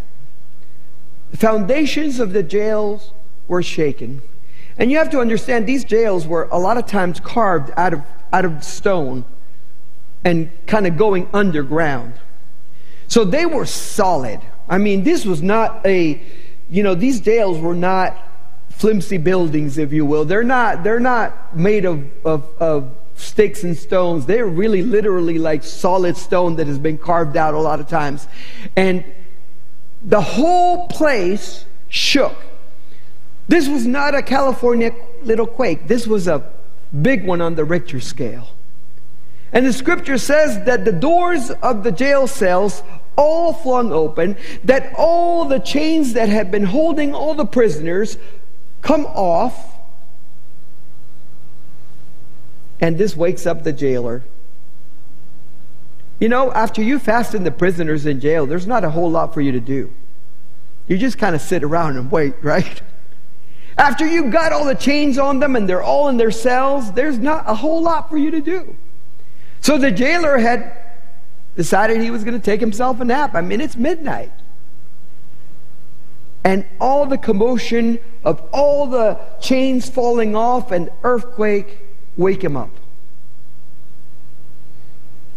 the 1.30 1.36
foundations 1.36 2.20
of 2.20 2.32
the 2.32 2.42
jails 2.42 3.12
were 3.48 3.62
shaken. 3.62 4.22
And 4.76 4.90
you 4.90 4.98
have 4.98 5.10
to 5.10 5.20
understand 5.20 5.66
these 5.66 5.84
jails 5.84 6.26
were 6.26 6.48
a 6.52 6.58
lot 6.58 6.76
of 6.76 6.86
times 6.86 7.18
carved 7.18 7.72
out 7.76 7.94
of, 7.94 8.02
out 8.32 8.44
of 8.44 8.62
stone 8.62 9.24
and 10.28 10.50
kind 10.66 10.86
of 10.86 10.98
going 10.98 11.26
underground. 11.32 12.12
So 13.06 13.24
they 13.24 13.46
were 13.46 13.64
solid. 13.64 14.40
I 14.68 14.76
mean, 14.76 15.02
this 15.02 15.24
was 15.24 15.40
not 15.42 15.86
a, 15.86 16.20
you 16.68 16.82
know, 16.82 16.94
these 16.94 17.20
jails 17.20 17.58
were 17.58 17.74
not 17.74 18.14
flimsy 18.68 19.16
buildings, 19.16 19.78
if 19.78 19.90
you 19.90 20.04
will. 20.04 20.26
They're 20.26 20.44
not, 20.44 20.84
they're 20.84 21.00
not 21.00 21.56
made 21.56 21.86
of, 21.86 22.04
of, 22.26 22.46
of 22.60 22.94
sticks 23.16 23.64
and 23.64 23.74
stones. 23.74 24.26
They're 24.26 24.46
really 24.46 24.82
literally 24.82 25.38
like 25.38 25.64
solid 25.64 26.18
stone 26.18 26.56
that 26.56 26.66
has 26.66 26.78
been 26.78 26.98
carved 26.98 27.38
out 27.38 27.54
a 27.54 27.58
lot 27.58 27.80
of 27.80 27.88
times. 27.88 28.28
And 28.76 29.06
the 30.02 30.20
whole 30.20 30.88
place 30.88 31.64
shook. 31.88 32.36
This 33.48 33.66
was 33.66 33.86
not 33.86 34.14
a 34.14 34.20
California 34.20 34.94
little 35.22 35.46
quake. 35.46 35.88
This 35.88 36.06
was 36.06 36.28
a 36.28 36.44
big 37.00 37.24
one 37.24 37.40
on 37.40 37.54
the 37.54 37.64
Richter 37.64 37.98
scale. 37.98 38.50
And 39.52 39.66
the 39.66 39.72
scripture 39.72 40.18
says 40.18 40.64
that 40.66 40.84
the 40.84 40.92
doors 40.92 41.50
of 41.50 41.82
the 41.82 41.92
jail 41.92 42.26
cells 42.26 42.82
all 43.16 43.52
flung 43.52 43.92
open, 43.92 44.36
that 44.64 44.92
all 44.96 45.44
the 45.46 45.58
chains 45.58 46.12
that 46.12 46.28
had 46.28 46.50
been 46.50 46.64
holding 46.64 47.14
all 47.14 47.34
the 47.34 47.46
prisoners 47.46 48.16
come 48.82 49.06
off. 49.06 49.74
And 52.80 52.96
this 52.96 53.16
wakes 53.16 53.46
up 53.46 53.64
the 53.64 53.72
jailer. 53.72 54.22
You 56.20 56.28
know, 56.28 56.52
after 56.52 56.82
you 56.82 56.98
fasten 56.98 57.44
the 57.44 57.50
prisoners 57.50 58.06
in 58.06 58.20
jail, 58.20 58.46
there's 58.46 58.66
not 58.66 58.84
a 58.84 58.90
whole 58.90 59.10
lot 59.10 59.34
for 59.34 59.40
you 59.40 59.52
to 59.52 59.60
do. 59.60 59.92
You 60.86 60.96
just 60.96 61.18
kind 61.18 61.34
of 61.34 61.40
sit 61.40 61.62
around 61.62 61.96
and 61.96 62.10
wait, 62.10 62.34
right? 62.42 62.80
After 63.76 64.06
you've 64.06 64.32
got 64.32 64.52
all 64.52 64.64
the 64.64 64.74
chains 64.74 65.18
on 65.18 65.38
them 65.38 65.56
and 65.56 65.68
they're 65.68 65.82
all 65.82 66.08
in 66.08 66.16
their 66.16 66.32
cells, 66.32 66.92
there's 66.92 67.18
not 67.18 67.44
a 67.46 67.54
whole 67.54 67.82
lot 67.82 68.10
for 68.10 68.16
you 68.16 68.30
to 68.32 68.40
do. 68.40 68.76
So 69.60 69.78
the 69.78 69.90
jailer 69.90 70.38
had 70.38 70.72
decided 71.56 72.00
he 72.00 72.10
was 72.10 72.24
going 72.24 72.38
to 72.38 72.44
take 72.44 72.60
himself 72.60 73.00
a 73.00 73.04
nap. 73.04 73.34
I 73.34 73.40
mean, 73.40 73.60
it's 73.60 73.76
midnight. 73.76 74.32
And 76.44 76.64
all 76.80 77.04
the 77.04 77.18
commotion 77.18 77.98
of 78.24 78.40
all 78.52 78.86
the 78.86 79.18
chains 79.40 79.90
falling 79.90 80.36
off 80.36 80.70
and 80.70 80.90
earthquake 81.02 81.78
wake 82.16 82.42
him 82.42 82.56
up. 82.56 82.70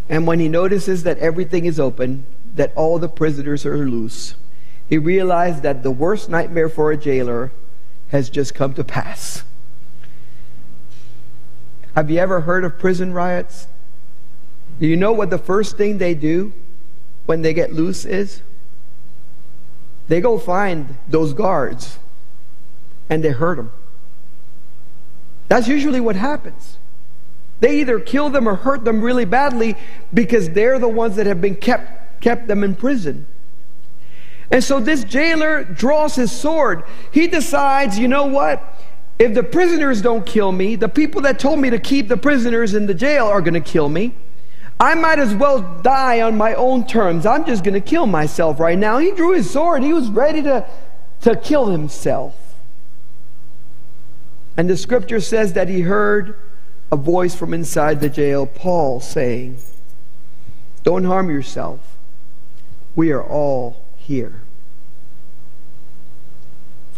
And 0.08 0.26
when 0.26 0.40
he 0.40 0.48
notices 0.48 1.02
that 1.04 1.18
everything 1.18 1.64
is 1.64 1.80
open, 1.80 2.24
that 2.54 2.72
all 2.76 2.98
the 2.98 3.08
prisoners 3.08 3.64
are 3.66 3.76
loose, 3.88 4.34
he 4.88 4.98
realized 4.98 5.62
that 5.62 5.82
the 5.82 5.90
worst 5.90 6.28
nightmare 6.28 6.68
for 6.68 6.92
a 6.92 6.96
jailer 6.96 7.50
has 8.10 8.28
just 8.28 8.54
come 8.54 8.74
to 8.74 8.84
pass. 8.84 9.42
Have 11.94 12.10
you 12.10 12.18
ever 12.18 12.42
heard 12.42 12.64
of 12.64 12.78
prison 12.78 13.12
riots? 13.12 13.68
Do 14.80 14.86
you 14.86 14.96
know 14.96 15.12
what 15.12 15.30
the 15.30 15.38
first 15.38 15.76
thing 15.76 15.98
they 15.98 16.14
do 16.14 16.52
when 17.26 17.42
they 17.42 17.54
get 17.54 17.72
loose 17.72 18.04
is? 18.04 18.42
They 20.08 20.20
go 20.20 20.38
find 20.38 20.96
those 21.08 21.32
guards 21.32 21.98
and 23.08 23.22
they 23.22 23.30
hurt 23.30 23.56
them. 23.56 23.72
That's 25.48 25.68
usually 25.68 26.00
what 26.00 26.16
happens. 26.16 26.78
They 27.60 27.80
either 27.80 28.00
kill 28.00 28.28
them 28.28 28.48
or 28.48 28.56
hurt 28.56 28.84
them 28.84 29.02
really 29.02 29.24
badly 29.24 29.76
because 30.12 30.50
they're 30.50 30.78
the 30.78 30.88
ones 30.88 31.16
that 31.16 31.26
have 31.26 31.40
been 31.40 31.54
kept 31.54 32.20
kept 32.20 32.48
them 32.48 32.64
in 32.64 32.74
prison. 32.74 33.26
And 34.50 34.62
so 34.62 34.80
this 34.80 35.04
jailer 35.04 35.64
draws 35.64 36.14
his 36.14 36.32
sword. 36.32 36.84
He 37.10 37.26
decides, 37.26 37.98
you 37.98 38.08
know 38.08 38.26
what? 38.26 38.62
If 39.18 39.34
the 39.34 39.42
prisoners 39.42 40.02
don't 40.02 40.24
kill 40.24 40.52
me, 40.52 40.76
the 40.76 40.88
people 40.88 41.22
that 41.22 41.38
told 41.38 41.58
me 41.58 41.70
to 41.70 41.78
keep 41.78 42.08
the 42.08 42.16
prisoners 42.16 42.74
in 42.74 42.86
the 42.86 42.94
jail 42.94 43.26
are 43.26 43.40
going 43.40 43.54
to 43.54 43.60
kill 43.60 43.88
me. 43.88 44.14
I 44.82 44.96
might 44.96 45.20
as 45.20 45.32
well 45.32 45.62
die 45.82 46.22
on 46.22 46.36
my 46.36 46.54
own 46.54 46.84
terms. 46.84 47.24
I'm 47.24 47.44
just 47.44 47.62
going 47.62 47.74
to 47.74 47.80
kill 47.80 48.08
myself 48.08 48.58
right 48.58 48.76
now. 48.76 48.98
He 48.98 49.12
drew 49.12 49.32
his 49.32 49.48
sword. 49.48 49.84
He 49.84 49.92
was 49.92 50.10
ready 50.10 50.42
to, 50.42 50.66
to 51.20 51.36
kill 51.36 51.66
himself. 51.66 52.56
And 54.56 54.68
the 54.68 54.76
scripture 54.76 55.20
says 55.20 55.52
that 55.52 55.68
he 55.68 55.82
heard 55.82 56.36
a 56.90 56.96
voice 56.96 57.32
from 57.32 57.54
inside 57.54 58.00
the 58.00 58.08
jail, 58.08 58.44
Paul, 58.44 58.98
saying, 58.98 59.58
Don't 60.82 61.04
harm 61.04 61.30
yourself. 61.30 61.96
We 62.96 63.12
are 63.12 63.22
all 63.22 63.84
here. 63.96 64.40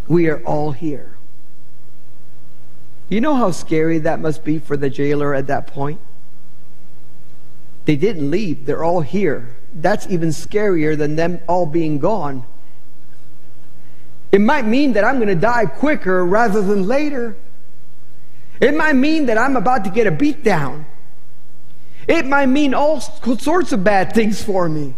We 0.08 0.30
are 0.30 0.42
all 0.44 0.72
here. 0.72 1.16
You 3.10 3.20
know 3.20 3.34
how 3.34 3.50
scary 3.50 3.98
that 3.98 4.20
must 4.20 4.42
be 4.42 4.58
for 4.58 4.78
the 4.78 4.88
jailer 4.88 5.34
at 5.34 5.48
that 5.48 5.66
point? 5.66 6.00
They 7.84 7.96
didn't 7.96 8.30
leave, 8.30 8.66
they're 8.66 8.84
all 8.84 9.00
here. 9.00 9.56
That's 9.74 10.06
even 10.08 10.30
scarier 10.30 10.96
than 10.96 11.16
them 11.16 11.40
all 11.46 11.66
being 11.66 11.98
gone. 11.98 12.44
It 14.32 14.40
might 14.40 14.66
mean 14.66 14.94
that 14.94 15.04
I'm 15.04 15.16
going 15.16 15.28
to 15.28 15.34
die 15.34 15.66
quicker 15.66 16.24
rather 16.24 16.60
than 16.62 16.86
later. 16.86 17.36
It 18.60 18.76
might 18.76 18.94
mean 18.94 19.26
that 19.26 19.38
I'm 19.38 19.56
about 19.56 19.84
to 19.84 19.90
get 19.90 20.06
a 20.06 20.10
beat 20.10 20.42
down. 20.42 20.86
It 22.06 22.26
might 22.26 22.46
mean 22.46 22.74
all 22.74 23.00
sorts 23.00 23.72
of 23.72 23.84
bad 23.84 24.12
things 24.12 24.42
for 24.42 24.68
me. 24.68 24.94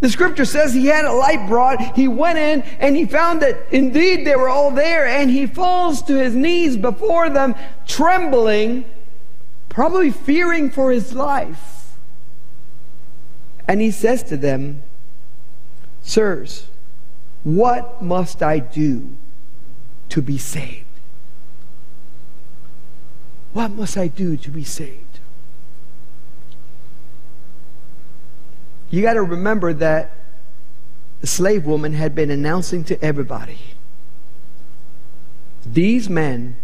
The 0.00 0.10
scripture 0.10 0.44
says 0.44 0.74
he 0.74 0.86
had 0.86 1.04
a 1.04 1.12
light 1.12 1.48
brought. 1.48 1.96
He 1.96 2.06
went 2.06 2.38
in 2.38 2.62
and 2.80 2.94
he 2.94 3.06
found 3.06 3.42
that 3.42 3.56
indeed 3.70 4.26
they 4.26 4.36
were 4.36 4.48
all 4.48 4.70
there, 4.70 5.06
and 5.06 5.30
he 5.30 5.46
falls 5.46 6.02
to 6.02 6.14
his 6.16 6.34
knees 6.34 6.76
before 6.76 7.30
them, 7.30 7.54
trembling, 7.86 8.84
probably 9.76 10.10
fearing 10.10 10.70
for 10.70 10.90
his 10.90 11.12
life. 11.12 11.98
And 13.68 13.82
he 13.82 13.90
says 13.90 14.22
to 14.22 14.36
them, 14.38 14.82
Sirs, 16.02 16.68
what 17.44 18.00
must 18.00 18.42
I 18.42 18.58
do 18.58 19.10
to 20.08 20.22
be 20.22 20.38
saved? 20.38 20.86
What 23.52 23.70
must 23.72 23.98
I 23.98 24.08
do 24.08 24.38
to 24.38 24.50
be 24.50 24.64
saved? 24.64 25.20
You 28.88 29.02
got 29.02 29.14
to 29.14 29.22
remember 29.22 29.74
that 29.74 30.14
the 31.20 31.26
slave 31.26 31.66
woman 31.66 31.92
had 31.92 32.14
been 32.14 32.30
announcing 32.30 32.82
to 32.84 33.04
everybody 33.04 33.58
these 35.66 36.08
men 36.08 36.56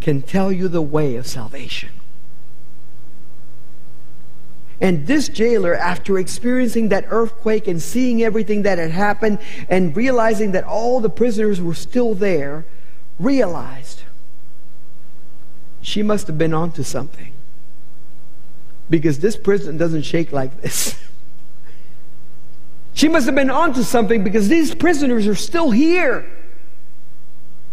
can 0.00 0.22
tell 0.22 0.50
you 0.50 0.66
the 0.66 0.82
way 0.82 1.14
of 1.14 1.24
salvation. 1.24 1.90
And 4.80 5.06
this 5.06 5.28
jailer, 5.28 5.74
after 5.74 6.18
experiencing 6.18 6.90
that 6.90 7.06
earthquake 7.08 7.66
and 7.66 7.80
seeing 7.80 8.22
everything 8.22 8.62
that 8.62 8.78
had 8.78 8.90
happened 8.90 9.38
and 9.68 9.96
realizing 9.96 10.52
that 10.52 10.64
all 10.64 11.00
the 11.00 11.08
prisoners 11.08 11.60
were 11.60 11.74
still 11.74 12.14
there, 12.14 12.66
realized 13.18 14.02
she 15.80 16.02
must 16.02 16.26
have 16.26 16.36
been 16.36 16.52
onto 16.52 16.82
something. 16.82 17.32
Because 18.90 19.20
this 19.20 19.36
prison 19.36 19.76
doesn't 19.76 20.02
shake 20.02 20.32
like 20.32 20.60
this. 20.60 20.98
She 22.96 23.08
must 23.08 23.26
have 23.26 23.34
been 23.34 23.50
onto 23.50 23.82
something 23.82 24.24
because 24.24 24.48
these 24.48 24.74
prisoners 24.74 25.26
are 25.26 25.34
still 25.34 25.70
here. 25.70 26.24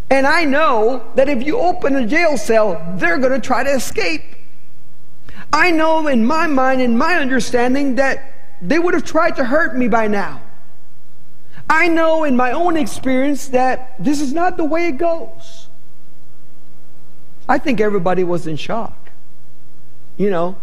And 0.10 0.28
I 0.28 0.44
know 0.44 1.10
that 1.16 1.30
if 1.30 1.44
you 1.44 1.58
open 1.58 1.96
a 1.96 2.06
jail 2.06 2.38
cell, 2.38 2.96
they're 2.98 3.18
going 3.18 3.32
to 3.32 3.40
try 3.40 3.64
to 3.64 3.70
escape. 3.70 4.22
I 5.54 5.70
know 5.70 6.08
in 6.08 6.26
my 6.26 6.48
mind, 6.48 6.82
in 6.82 6.98
my 6.98 7.16
understanding, 7.16 7.96
that 7.96 8.34
they 8.60 8.80
would 8.80 8.96
have 8.96 9.04
tried 9.04 9.36
to 9.36 9.46
hurt 9.46 9.78
me 9.78 9.88
by 9.88 10.08
now. 10.08 10.42
I 11.70 11.88
know 11.88 12.24
in 12.24 12.36
my 12.36 12.52
own 12.52 12.76
experience 12.76 13.48
that 13.50 13.96
this 14.04 14.20
is 14.20 14.34
not 14.34 14.58
the 14.58 14.66
way 14.66 14.88
it 14.88 14.98
goes. 14.98 15.68
I 17.48 17.60
think 17.60 17.80
everybody 17.80 18.24
was 18.24 18.48
in 18.48 18.56
shock. 18.56 19.12
You 20.18 20.32
know, 20.32 20.58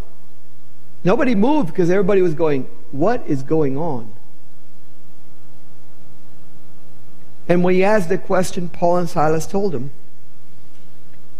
nobody 1.05 1.35
moved 1.35 1.69
because 1.69 1.89
everybody 1.89 2.21
was 2.21 2.35
going, 2.35 2.65
What 2.91 3.25
is 3.27 3.43
going 3.43 3.77
on? 3.77 4.13
And 7.49 7.65
when 7.65 7.75
he 7.75 7.85
asked 7.85 8.09
the 8.09 8.19
question, 8.19 8.69
Paul 8.69 8.99
and 8.99 9.09
Silas 9.11 9.47
told 9.47 9.75
him, 9.75 9.91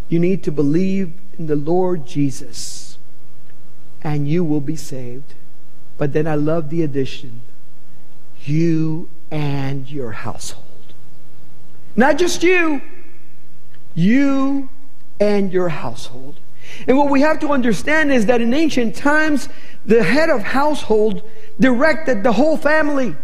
You 0.09 0.19
need 0.19 0.43
to 0.45 0.53
believe 0.53 1.13
in 1.39 1.47
the 1.47 1.57
Lord 1.57 2.07
Jesus, 2.07 2.90
and 4.03 4.29
you 4.29 4.45
will 4.45 4.61
be 4.61 4.77
saved. 4.77 5.35
But 5.99 6.13
then 6.13 6.27
I 6.27 6.35
love 6.35 6.71
the 6.71 6.83
addition 6.83 7.43
you 8.43 9.09
and 9.31 9.89
your 9.91 10.13
household. 10.13 10.65
Not 11.95 12.17
just 12.17 12.43
you, 12.43 12.81
you 13.95 14.69
and 15.21 15.53
your 15.53 15.69
household. 15.69 16.41
And 16.89 16.97
what 16.97 17.11
we 17.11 17.21
have 17.21 17.39
to 17.41 17.49
understand 17.49 18.13
is 18.13 18.27
that 18.27 18.41
in 18.41 18.55
ancient 18.55 18.95
times, 18.95 19.49
the 19.85 20.03
head 20.03 20.31
of 20.31 20.43
household 20.43 21.23
directed 21.59 22.23
the 22.23 22.33
whole 22.33 22.57
family. 22.57 23.15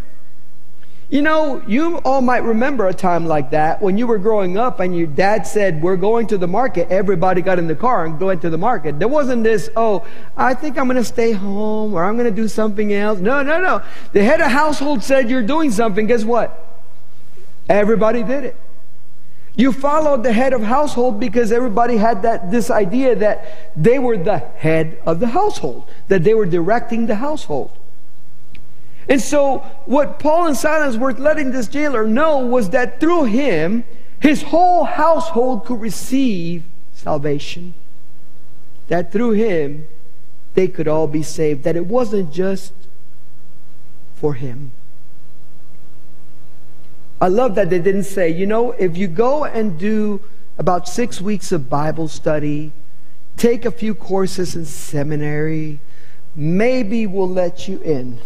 You 1.09 1.23
know, 1.23 1.63
you 1.69 1.99
all 1.99 2.21
might 2.21 2.43
remember 2.43 2.89
a 2.89 2.95
time 2.95 3.27
like 3.27 3.51
that 3.51 3.81
when 3.81 3.97
you 3.97 4.09
were 4.09 4.19
growing 4.19 4.59
up 4.59 4.81
and 4.81 4.97
your 4.97 5.07
dad 5.07 5.47
said, 5.47 5.81
We're 5.81 5.97
going 5.97 6.27
to 6.29 6.39
the 6.39 6.49
market. 6.49 6.89
Everybody 6.91 7.43
got 7.43 7.61
in 7.61 7.69
the 7.69 7.77
car 7.77 8.07
and 8.07 8.19
went 8.19 8.43
to 8.43 8.51
the 8.51 8.59
market. 8.59 8.99
There 8.99 9.07
wasn't 9.07 9.45
this, 9.45 9.71
Oh, 9.77 10.05
I 10.37 10.53
think 10.55 10.77
I'm 10.77 10.87
going 10.87 10.97
to 10.97 11.05
stay 11.05 11.31
home 11.31 11.95
or 11.95 12.03
I'm 12.03 12.17
going 12.17 12.29
to 12.29 12.35
do 12.35 12.49
something 12.49 12.93
else. 12.93 13.21
No, 13.21 13.43
no, 13.43 13.61
no. 13.61 13.83
The 14.13 14.25
head 14.25 14.41
of 14.41 14.51
household 14.51 15.05
said 15.05 15.31
you're 15.31 15.47
doing 15.47 15.71
something. 15.71 16.09
Guess 16.09 16.25
what? 16.25 16.83
Everybody 17.69 18.25
did 18.25 18.43
it. 18.43 18.57
You 19.55 19.73
followed 19.73 20.25
the 20.25 20.33
head 20.33 20.53
of 20.53 20.63
household 20.63 21.21
because 21.21 21.53
everybody 21.53 21.97
had 21.97 22.23
that 22.23 22.51
this 22.51 22.69
idea 22.69 23.15
that 23.17 23.73
they 23.77 24.01
were 24.01 24.19
the 24.19 24.39
head 24.39 24.99
of 25.07 25.21
the 25.21 25.29
household, 25.29 25.89
that 26.09 26.25
they 26.25 26.35
were 26.35 26.47
directing 26.47 27.07
the 27.07 27.15
household. 27.15 27.71
And 29.09 29.21
so, 29.21 29.59
what 29.85 30.19
Paul 30.19 30.49
and 30.49 30.57
Silas 30.57 30.97
were 30.97 31.13
letting 31.13 31.53
this 31.53 31.69
jailer 31.69 32.07
know 32.07 32.39
was 32.39 32.71
that 32.71 32.99
through 32.99 33.25
him, 33.25 33.85
his 34.21 34.43
whole 34.43 34.85
household 34.85 35.65
could 35.65 35.81
receive 35.81 36.65
salvation. 36.93 37.75
That 38.89 39.13
through 39.13 39.33
him, 39.33 39.87
they 40.55 40.67
could 40.67 40.89
all 40.89 41.07
be 41.07 41.23
saved. 41.23 41.63
That 41.65 41.77
it 41.77 41.87
wasn't 41.87 42.33
just 42.33 42.73
for 44.17 44.35
him. 44.35 44.73
I 47.21 47.29
love 47.29 47.55
that 47.55 47.71
they 47.71 47.79
didn't 47.79 48.05
say, 48.05 48.29
you 48.31 48.47
know, 48.47 48.73
if 48.73 48.97
you 48.97 49.07
go 49.07 49.45
and 49.45 49.79
do 49.79 50.21
about 50.59 50.89
six 50.89 51.21
weeks 51.21 51.53
of 51.53 51.71
Bible 51.71 52.09
study, 52.09 52.73
take 53.37 53.65
a 53.65 53.71
few 53.71 53.95
courses 53.95 54.57
in 54.57 54.65
seminary, 54.65 55.81
maybe 56.35 57.07
we'll 57.07 57.29
let 57.29 57.69
you 57.69 57.79
in. 57.81 58.19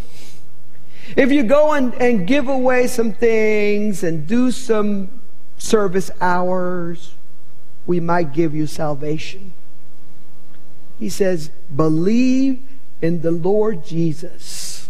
If 1.17 1.33
you 1.33 1.43
go 1.43 1.73
and, 1.73 1.95
and 1.95 2.27
give 2.27 2.49
away 2.49 2.87
some 2.87 3.13
things 3.13 4.03
and 4.03 4.27
do 4.27 4.51
some 4.51 5.21
service 5.59 6.11
hours, 6.21 7.15
we 7.87 8.01
might 8.01 8.33
give 8.33 8.55
you 8.55 8.67
salvation. 8.67 9.53
He 10.99 11.09
says, 11.09 11.51
believe 11.75 12.63
in 13.01 13.23
the 13.23 13.31
Lord 13.31 13.85
Jesus 13.85 14.89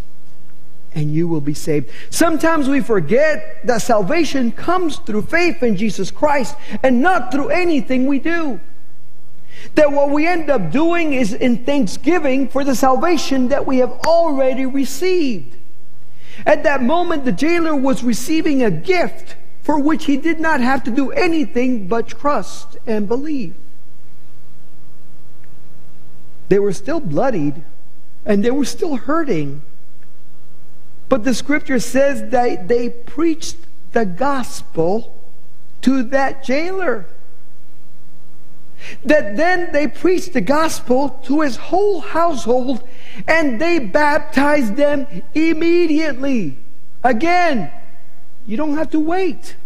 and 0.95 1.15
you 1.15 1.29
will 1.29 1.41
be 1.41 1.55
saved. 1.55 1.91
Sometimes 2.11 2.69
we 2.69 2.81
forget 2.81 3.65
that 3.67 3.83
salvation 3.83 4.51
comes 4.51 4.97
through 4.97 5.23
faith 5.23 5.63
in 5.63 5.77
Jesus 5.77 6.11
Christ 6.11 6.57
and 6.83 7.01
not 7.01 7.31
through 7.31 7.51
anything 7.51 8.07
we 8.07 8.19
do. 8.19 8.59
That 9.75 9.93
what 9.93 10.11
we 10.11 10.27
end 10.27 10.51
up 10.51 10.73
doing 10.73 11.13
is 11.13 11.33
in 11.33 11.65
thanksgiving 11.65 12.49
for 12.49 12.65
the 12.65 12.75
salvation 12.75 13.49
that 13.49 13.67
we 13.67 13.79
have 13.79 13.93
already 14.07 14.67
received. 14.67 15.57
At 16.47 16.63
that 16.65 16.83
moment, 16.83 17.25
the 17.25 17.33
jailer 17.33 17.75
was 17.75 18.03
receiving 18.03 18.63
a 18.63 18.71
gift 18.71 19.37
for 19.63 19.79
which 19.79 20.07
he 20.07 20.17
did 20.17 20.41
not 20.41 20.61
have 20.61 20.83
to 20.85 20.91
do 20.91 21.11
anything 21.13 21.87
but 21.87 22.09
trust 22.09 22.77
and 22.87 23.07
believe. 23.07 23.55
They 26.49 26.59
were 26.59 26.73
still 26.73 27.01
bloodied 27.01 27.63
and 28.27 28.45
they 28.45 28.51
were 28.51 28.65
still 28.65 28.97
hurting. 28.97 29.63
But 31.09 31.25
the 31.25 31.35
scripture 31.35 31.79
says 31.79 32.31
that 32.31 32.69
they 32.69 32.89
preached 32.89 33.57
the 33.93 34.05
gospel 34.05 35.17
to 35.83 36.03
that 36.05 36.45
jailer. 36.45 37.07
That 39.05 39.37
then 39.37 39.73
they 39.73 39.87
preached 39.89 40.33
the 40.33 40.41
gospel 40.41 41.11
to 41.25 41.43
his 41.43 41.57
whole 41.57 42.01
household 42.01 42.87
and 43.27 43.61
they 43.61 43.79
baptized 43.79 44.77
them 44.77 45.07
immediately. 45.35 46.57
Again, 47.03 47.71
you 48.47 48.57
don't 48.57 48.77
have 48.77 48.91
to 48.91 49.01
wait. 49.01 49.57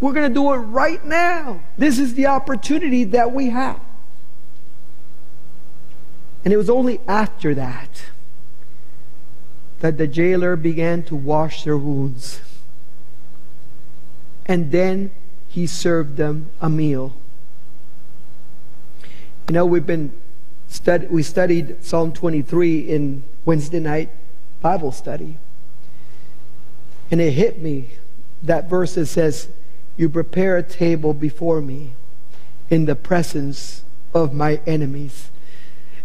We're 0.00 0.12
going 0.12 0.28
to 0.28 0.34
do 0.34 0.52
it 0.52 0.58
right 0.58 1.04
now. 1.04 1.60
This 1.78 1.98
is 1.98 2.14
the 2.14 2.26
opportunity 2.26 3.04
that 3.04 3.32
we 3.32 3.50
have. 3.50 3.80
And 6.44 6.52
it 6.52 6.56
was 6.56 6.68
only 6.68 7.00
after 7.08 7.54
that 7.54 8.04
that 9.80 9.98
the 9.98 10.06
jailer 10.06 10.56
began 10.56 11.02
to 11.02 11.16
wash 11.16 11.64
their 11.64 11.76
wounds. 11.76 12.40
And 14.46 14.72
then 14.72 15.10
he 15.48 15.66
served 15.66 16.16
them 16.16 16.50
a 16.60 16.70
meal. 16.70 17.14
You 19.48 19.54
know, 19.54 19.66
we've 19.66 19.86
been 19.86 20.12
we 21.10 21.22
studied 21.22 21.84
Psalm 21.84 22.12
23 22.12 22.80
in 22.80 23.22
Wednesday 23.44 23.78
night 23.78 24.10
Bible 24.60 24.90
study. 24.90 25.36
And 27.10 27.20
it 27.20 27.32
hit 27.32 27.60
me 27.60 27.90
that 28.42 28.68
verse 28.68 28.94
that 28.94 29.06
says, 29.06 29.48
You 29.96 30.08
prepare 30.08 30.56
a 30.56 30.62
table 30.62 31.12
before 31.12 31.60
me 31.60 31.92
in 32.70 32.86
the 32.86 32.94
presence 32.96 33.84
of 34.14 34.32
my 34.32 34.60
enemies. 34.66 35.28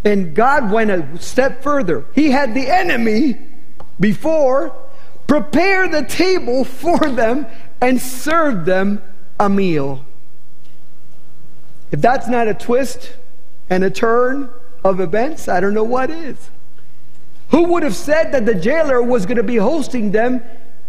And 0.03 0.35
God 0.35 0.71
went 0.71 0.91
a 0.91 1.07
step 1.19 1.63
further. 1.63 2.05
He 2.13 2.31
had 2.31 2.53
the 2.53 2.67
enemy 2.67 3.39
before 3.99 4.75
prepare 5.27 5.87
the 5.87 6.03
table 6.03 6.65
for 6.65 6.97
them 7.09 7.45
and 7.79 8.01
serve 8.01 8.65
them 8.65 9.01
a 9.39 9.47
meal. 9.47 10.03
If 11.91 12.01
that's 12.01 12.27
not 12.27 12.47
a 12.47 12.53
twist 12.53 13.13
and 13.69 13.83
a 13.83 13.89
turn 13.89 14.49
of 14.83 14.99
events, 14.99 15.47
I 15.47 15.59
don't 15.59 15.73
know 15.73 15.83
what 15.83 16.09
is. 16.09 16.49
Who 17.49 17.63
would 17.65 17.83
have 17.83 17.95
said 17.95 18.31
that 18.31 18.45
the 18.45 18.55
jailer 18.55 19.01
was 19.01 19.25
going 19.25 19.37
to 19.37 19.43
be 19.43 19.57
hosting 19.57 20.11
them 20.11 20.41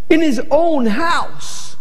in 0.08 0.20
his 0.20 0.40
own 0.50 0.86
house? 0.86 1.76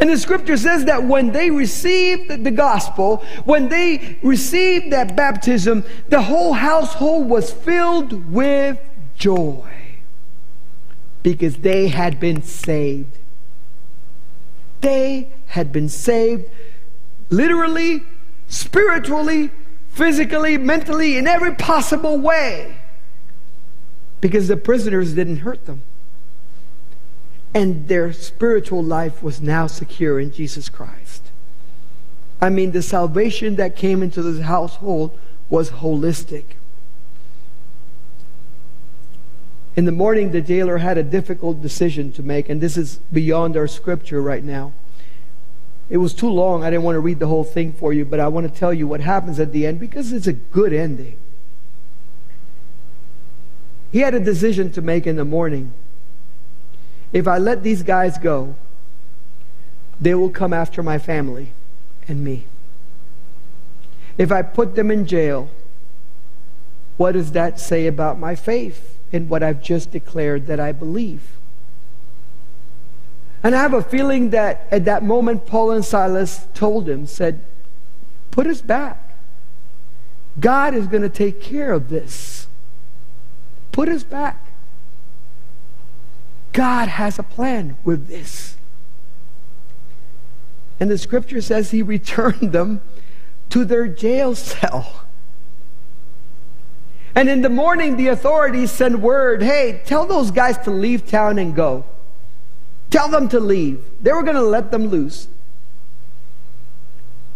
And 0.00 0.10
the 0.10 0.18
scripture 0.18 0.56
says 0.56 0.84
that 0.84 1.02
when 1.04 1.32
they 1.32 1.50
received 1.50 2.44
the 2.44 2.50
gospel, 2.50 3.16
when 3.44 3.68
they 3.68 4.18
received 4.22 4.92
that 4.92 5.16
baptism, 5.16 5.84
the 6.08 6.22
whole 6.22 6.52
household 6.52 7.28
was 7.28 7.50
filled 7.50 8.32
with 8.32 8.78
joy 9.16 9.66
because 11.22 11.56
they 11.58 11.88
had 11.88 12.20
been 12.20 12.42
saved. 12.42 13.18
They 14.82 15.30
had 15.48 15.72
been 15.72 15.88
saved 15.88 16.44
literally, 17.28 18.04
spiritually, 18.46 19.50
physically, 19.98 20.56
mentally, 20.56 21.18
in 21.18 21.26
every 21.26 21.54
possible 21.54 22.16
way 22.16 22.78
because 24.20 24.48
the 24.48 24.56
prisoners 24.56 25.12
didn't 25.12 25.38
hurt 25.38 25.66
them 25.66 25.82
and 27.52 27.88
their 27.88 28.12
spiritual 28.12 28.82
life 28.82 29.22
was 29.22 29.40
now 29.40 29.66
secure 29.66 30.20
in 30.20 30.30
Jesus 30.30 30.68
Christ. 30.68 31.24
I 32.40 32.50
mean, 32.50 32.70
the 32.70 32.82
salvation 32.82 33.56
that 33.56 33.74
came 33.74 34.02
into 34.02 34.22
this 34.22 34.44
household 34.44 35.18
was 35.50 35.70
holistic. 35.70 36.44
In 39.74 39.84
the 39.84 39.92
morning, 39.92 40.30
the 40.30 40.40
jailer 40.40 40.78
had 40.78 40.98
a 40.98 41.02
difficult 41.02 41.60
decision 41.60 42.12
to 42.12 42.22
make, 42.22 42.48
and 42.48 42.60
this 42.60 42.76
is 42.76 43.00
beyond 43.12 43.56
our 43.56 43.66
scripture 43.66 44.22
right 44.22 44.44
now. 44.44 44.72
It 45.90 45.96
was 45.96 46.12
too 46.12 46.28
long. 46.28 46.62
I 46.62 46.70
didn't 46.70 46.82
want 46.82 46.96
to 46.96 47.00
read 47.00 47.18
the 47.18 47.26
whole 47.26 47.44
thing 47.44 47.72
for 47.72 47.92
you, 47.92 48.04
but 48.04 48.20
I 48.20 48.28
want 48.28 48.52
to 48.52 48.58
tell 48.58 48.74
you 48.74 48.86
what 48.86 49.00
happens 49.00 49.40
at 49.40 49.52
the 49.52 49.66
end 49.66 49.80
because 49.80 50.12
it's 50.12 50.26
a 50.26 50.32
good 50.32 50.72
ending. 50.72 51.16
He 53.90 54.00
had 54.00 54.14
a 54.14 54.20
decision 54.20 54.70
to 54.72 54.82
make 54.82 55.06
in 55.06 55.16
the 55.16 55.24
morning. 55.24 55.72
If 57.12 57.26
I 57.26 57.38
let 57.38 57.62
these 57.62 57.82
guys 57.82 58.18
go, 58.18 58.54
they 59.98 60.14
will 60.14 60.30
come 60.30 60.52
after 60.52 60.82
my 60.82 60.98
family 60.98 61.52
and 62.06 62.22
me. 62.22 62.44
If 64.18 64.30
I 64.30 64.42
put 64.42 64.74
them 64.74 64.90
in 64.90 65.06
jail, 65.06 65.48
what 66.98 67.12
does 67.12 67.32
that 67.32 67.58
say 67.58 67.86
about 67.86 68.18
my 68.18 68.34
faith 68.34 68.98
in 69.10 69.28
what 69.28 69.42
I've 69.42 69.62
just 69.62 69.90
declared 69.90 70.46
that 70.48 70.60
I 70.60 70.72
believe? 70.72 71.37
And 73.42 73.54
I 73.54 73.62
have 73.62 73.74
a 73.74 73.82
feeling 73.82 74.30
that 74.30 74.66
at 74.70 74.84
that 74.86 75.04
moment, 75.04 75.46
Paul 75.46 75.70
and 75.70 75.84
Silas 75.84 76.46
told 76.54 76.88
him, 76.88 77.06
said, 77.06 77.44
Put 78.30 78.46
us 78.46 78.60
back. 78.60 79.16
God 80.40 80.74
is 80.74 80.86
going 80.86 81.02
to 81.02 81.08
take 81.08 81.40
care 81.40 81.72
of 81.72 81.88
this. 81.88 82.46
Put 83.72 83.88
us 83.88 84.02
back. 84.02 84.44
God 86.52 86.88
has 86.88 87.18
a 87.18 87.22
plan 87.22 87.76
with 87.84 88.08
this. 88.08 88.56
And 90.80 90.90
the 90.90 90.98
scripture 90.98 91.40
says 91.40 91.70
he 91.70 91.82
returned 91.96 92.52
them 92.52 92.80
to 93.50 93.64
their 93.64 93.88
jail 93.88 94.34
cell. 94.34 95.04
And 97.14 97.28
in 97.28 97.42
the 97.42 97.48
morning, 97.48 97.96
the 97.96 98.08
authorities 98.08 98.70
send 98.70 99.02
word 99.02 99.42
hey, 99.42 99.82
tell 99.84 100.06
those 100.06 100.30
guys 100.30 100.58
to 100.58 100.70
leave 100.70 101.08
town 101.08 101.38
and 101.38 101.54
go. 101.54 101.84
Tell 102.90 103.08
them 103.08 103.28
to 103.28 103.40
leave. 103.40 103.84
They 104.00 104.12
were 104.12 104.22
going 104.22 104.36
to 104.36 104.42
let 104.42 104.70
them 104.70 104.86
loose. 104.86 105.28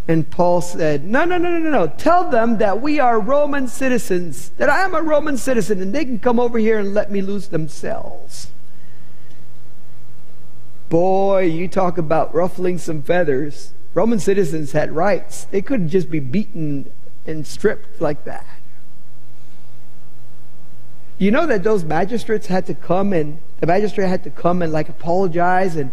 And 0.09 0.29
Paul 0.29 0.61
said, 0.61 1.05
No, 1.05 1.25
no, 1.25 1.39
no, 1.39 1.59
no, 1.59 1.71
no. 1.71 1.87
Tell 1.87 2.29
them 2.29 2.59
that 2.59 2.81
we 2.81 2.99
are 2.99 3.21
Roman 3.21 3.69
citizens, 3.69 4.49
that 4.59 4.69
I 4.69 4.83
am 4.83 4.95
a 4.95 5.03
Roman 5.03 5.37
citizen, 5.37 5.81
and 5.81 5.95
they 5.95 6.05
can 6.05 6.19
come 6.19 6.41
over 6.41 6.59
here 6.59 6.79
and 6.79 6.93
let 6.93 7.11
me 7.11 7.23
loose 7.23 7.47
themselves. 7.47 8.49
Boy, 10.89 11.43
you 11.45 11.69
talk 11.69 11.97
about 11.99 12.35
ruffling 12.35 12.79
some 12.79 13.03
feathers. 13.03 13.73
Roman 13.95 14.19
citizens 14.19 14.73
had 14.73 14.93
rights. 14.93 15.45
They 15.45 15.63
couldn't 15.63 15.91
just 15.91 16.11
be 16.11 16.21
beaten 16.21 16.91
and 17.27 17.47
stripped 17.47 18.01
like 18.01 18.25
that. 18.25 18.47
You 21.19 21.31
know 21.31 21.47
that 21.47 21.63
those 21.63 21.85
magistrates 21.85 22.49
had 22.49 22.67
to 22.67 22.75
come 22.75 23.13
and 23.13 23.39
the 23.63 23.67
magistrate 23.69 24.09
had 24.09 24.25
to 24.25 24.31
come 24.31 24.61
and 24.61 24.73
like 24.73 24.89
apologize 24.89 25.77
and 25.77 25.93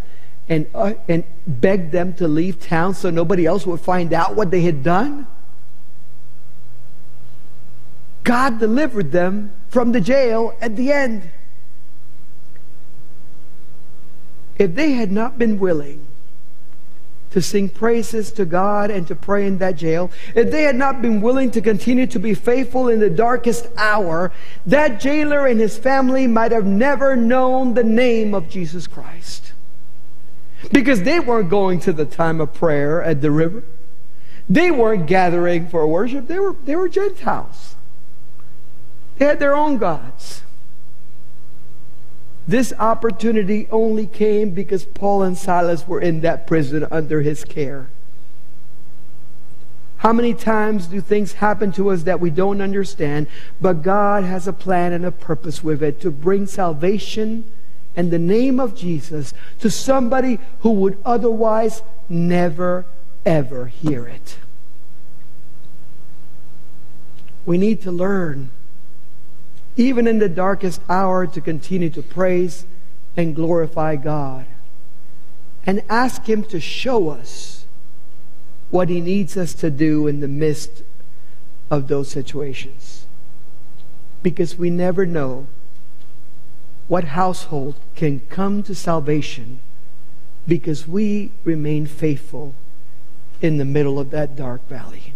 and 0.50 0.66
uh, 0.74 0.96
and 1.08 1.24
beg 1.46 1.92
them 1.92 2.16
to 2.16 2.28
leave 2.28 2.60
town 2.60 2.96
so 2.96 3.12
nobody 3.12 3.46
else 3.46 3.68
would 3.68 3.80
find 3.80 4.12
out 4.12 4.36
what 4.36 4.50
they 4.50 4.62
had 4.62 4.84
done. 4.84 5.28
God 8.24 8.58
delivered 8.60 9.12
them 9.12 9.54
from 9.68 9.92
the 9.92 10.02
jail 10.02 10.56
at 10.60 10.76
the 10.78 10.92
end. 10.92 11.30
If 14.58 14.74
they 14.74 14.94
had 14.94 15.12
not 15.12 15.38
been 15.38 15.60
willing 15.60 16.08
to 17.32 17.42
sing 17.42 17.70
praises 17.70 18.32
to 18.32 18.46
God 18.46 18.90
and 18.90 19.08
to 19.08 19.16
pray 19.16 19.46
in 19.46 19.60
that 19.60 19.76
jail, 19.76 20.10
if 20.36 20.52
they 20.52 20.64
had 20.64 20.76
not 20.76 21.02
been 21.02 21.22
willing 21.22 21.52
to 21.52 21.62
continue 21.62 22.08
to 22.08 22.20
be 22.20 22.34
faithful 22.34 22.88
in 22.88 23.00
the 23.00 23.10
darkest 23.10 23.68
hour, 23.78 24.32
that 24.66 25.00
jailer 25.00 25.46
and 25.46 25.60
his 25.60 25.78
family 25.78 26.28
might 26.28 26.52
have 26.52 26.66
never 26.66 27.16
known 27.16 27.74
the 27.74 27.84
name 27.84 28.34
of 28.34 28.50
Jesus 28.50 28.88
Christ. 28.88 29.54
Because 30.72 31.04
they 31.04 31.20
weren't 31.20 31.50
going 31.50 31.80
to 31.82 31.94
the 31.94 32.06
time 32.06 32.42
of 32.42 32.54
prayer 32.54 33.02
at 33.02 33.22
the 33.22 33.32
river. 33.32 33.64
They 34.50 34.72
weren't 34.72 35.06
gathering 35.06 35.70
for 35.70 35.88
worship. 35.88 36.28
They 36.28 36.40
were, 36.40 36.56
they 36.66 36.76
were 36.76 36.90
Gentiles. 36.90 37.76
They 39.18 39.26
had 39.26 39.40
their 39.40 39.56
own 39.56 39.78
gods. 39.78 40.42
This 42.50 42.74
opportunity 42.80 43.68
only 43.70 44.08
came 44.08 44.50
because 44.50 44.84
Paul 44.84 45.22
and 45.22 45.38
Silas 45.38 45.88
were 45.88 46.02
in 46.02 46.22
that 46.22 46.48
prison 46.48 46.88
under 46.90 47.22
his 47.22 47.46
care. 47.46 47.90
How 49.98 50.14
many 50.14 50.34
times 50.34 50.88
do 50.88 51.00
things 51.00 51.34
happen 51.34 51.72
to 51.74 51.92
us 51.92 52.04
that 52.04 52.20
we 52.20 52.32
don't 52.32 52.60
understand, 52.60 53.28
but 53.62 53.84
God 53.84 54.24
has 54.24 54.48
a 54.48 54.52
plan 54.52 54.94
and 54.94 55.06
a 55.06 55.12
purpose 55.12 55.64
with 55.64 55.84
it 55.84 56.02
to 56.02 56.10
bring 56.10 56.48
salvation 56.48 57.44
and 57.96 58.10
the 58.10 58.18
name 58.18 58.60
of 58.60 58.76
Jesus 58.76 59.32
to 59.60 59.70
somebody 59.70 60.40
who 60.62 60.72
would 60.72 60.98
otherwise 61.06 61.84
never, 62.10 62.84
ever 63.28 63.68
hear 63.68 64.08
it? 64.08 64.38
We 67.46 67.60
need 67.60 67.84
to 67.84 67.92
learn 67.92 68.50
even 69.80 70.08
in 70.08 70.20
the 70.20 70.28
darkest 70.28 70.82
hour, 70.90 71.26
to 71.26 71.40
continue 71.40 71.90
to 71.90 72.02
praise 72.02 72.66
and 73.16 73.34
glorify 73.34 73.96
God. 73.96 74.46
And 75.66 75.82
ask 75.88 76.26
Him 76.26 76.44
to 76.46 76.60
show 76.60 77.08
us 77.08 77.66
what 78.72 78.90
He 78.90 79.00
needs 79.00 79.38
us 79.38 79.54
to 79.54 79.72
do 79.72 80.06
in 80.06 80.20
the 80.20 80.28
midst 80.28 80.84
of 81.72 81.88
those 81.88 82.12
situations. 82.12 83.06
Because 84.22 84.58
we 84.58 84.70
never 84.70 85.06
know 85.06 85.48
what 86.90 87.06
household 87.06 87.76
can 87.96 88.20
come 88.30 88.62
to 88.64 88.76
salvation 88.76 89.62
because 90.46 90.90
we 90.90 91.32
remain 91.46 91.86
faithful 91.86 92.54
in 93.40 93.58
the 93.58 93.64
middle 93.64 93.98
of 93.98 94.12
that 94.12 94.36
dark 94.36 94.68
valley. 94.68 95.14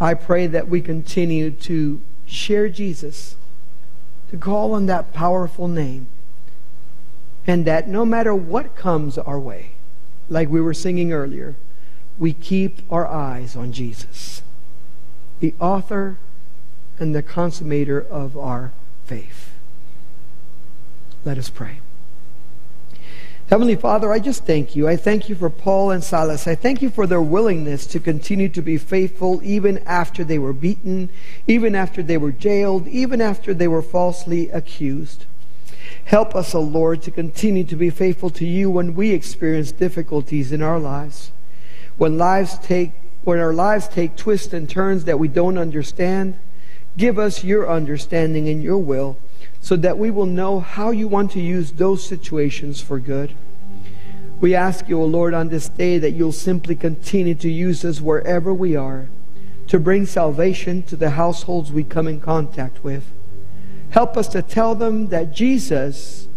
I 0.00 0.14
pray 0.14 0.48
that 0.48 0.66
we 0.66 0.80
continue 0.80 1.52
to 1.52 2.00
share 2.28 2.68
Jesus, 2.68 3.34
to 4.30 4.36
call 4.36 4.72
on 4.72 4.86
that 4.86 5.12
powerful 5.12 5.66
name, 5.66 6.06
and 7.46 7.64
that 7.64 7.88
no 7.88 8.04
matter 8.04 8.34
what 8.34 8.76
comes 8.76 9.16
our 9.16 9.40
way, 9.40 9.72
like 10.28 10.48
we 10.48 10.60
were 10.60 10.74
singing 10.74 11.12
earlier, 11.12 11.56
we 12.18 12.32
keep 12.32 12.82
our 12.92 13.06
eyes 13.06 13.56
on 13.56 13.72
Jesus, 13.72 14.42
the 15.40 15.54
author 15.58 16.18
and 16.98 17.14
the 17.14 17.22
consummator 17.22 18.06
of 18.08 18.36
our 18.36 18.72
faith. 19.06 19.50
Let 21.24 21.38
us 21.38 21.48
pray. 21.48 21.78
Heavenly 23.48 23.76
Father, 23.76 24.12
I 24.12 24.18
just 24.18 24.44
thank 24.44 24.76
you. 24.76 24.86
I 24.86 24.96
thank 24.96 25.30
you 25.30 25.34
for 25.34 25.48
Paul 25.48 25.90
and 25.90 26.04
Silas. 26.04 26.46
I 26.46 26.54
thank 26.54 26.82
you 26.82 26.90
for 26.90 27.06
their 27.06 27.22
willingness 27.22 27.86
to 27.86 27.98
continue 27.98 28.50
to 28.50 28.60
be 28.60 28.76
faithful 28.76 29.40
even 29.42 29.78
after 29.86 30.22
they 30.22 30.38
were 30.38 30.52
beaten, 30.52 31.08
even 31.46 31.74
after 31.74 32.02
they 32.02 32.18
were 32.18 32.30
jailed, 32.30 32.86
even 32.88 33.22
after 33.22 33.54
they 33.54 33.66
were 33.66 33.80
falsely 33.80 34.50
accused. 34.50 35.24
Help 36.04 36.34
us, 36.34 36.54
O 36.54 36.58
oh 36.58 36.62
Lord, 36.62 37.00
to 37.02 37.10
continue 37.10 37.64
to 37.64 37.74
be 37.74 37.88
faithful 37.88 38.28
to 38.30 38.44
you 38.44 38.68
when 38.70 38.94
we 38.94 39.12
experience 39.12 39.72
difficulties 39.72 40.52
in 40.52 40.60
our 40.60 40.78
lives. 40.78 41.32
When 41.96 42.18
lives 42.18 42.58
take 42.58 42.92
when 43.24 43.38
our 43.38 43.54
lives 43.54 43.88
take 43.88 44.14
twists 44.14 44.52
and 44.52 44.68
turns 44.68 45.06
that 45.06 45.18
we 45.18 45.28
don't 45.28 45.56
understand, 45.56 46.38
give 46.98 47.18
us 47.18 47.44
your 47.44 47.68
understanding 47.68 48.46
and 48.46 48.62
your 48.62 48.78
will 48.78 49.16
so 49.60 49.76
that 49.76 49.98
we 49.98 50.10
will 50.10 50.26
know 50.26 50.60
how 50.60 50.90
you 50.90 51.08
want 51.08 51.32
to 51.32 51.40
use 51.40 51.72
those 51.72 52.06
situations 52.06 52.80
for 52.80 52.98
good. 52.98 53.34
We 54.40 54.54
ask 54.54 54.88
you, 54.88 55.00
O 55.00 55.04
Lord, 55.04 55.34
on 55.34 55.48
this 55.48 55.68
day 55.68 55.98
that 55.98 56.12
you'll 56.12 56.32
simply 56.32 56.76
continue 56.76 57.34
to 57.36 57.50
use 57.50 57.84
us 57.84 58.00
wherever 58.00 58.54
we 58.54 58.76
are 58.76 59.08
to 59.66 59.78
bring 59.78 60.06
salvation 60.06 60.82
to 60.84 60.96
the 60.96 61.10
households 61.10 61.70
we 61.70 61.84
come 61.84 62.08
in 62.08 62.20
contact 62.20 62.82
with. 62.82 63.04
Help 63.90 64.16
us 64.16 64.28
to 64.28 64.42
tell 64.42 64.74
them 64.74 65.08
that 65.08 65.32
Jesus 65.32 66.28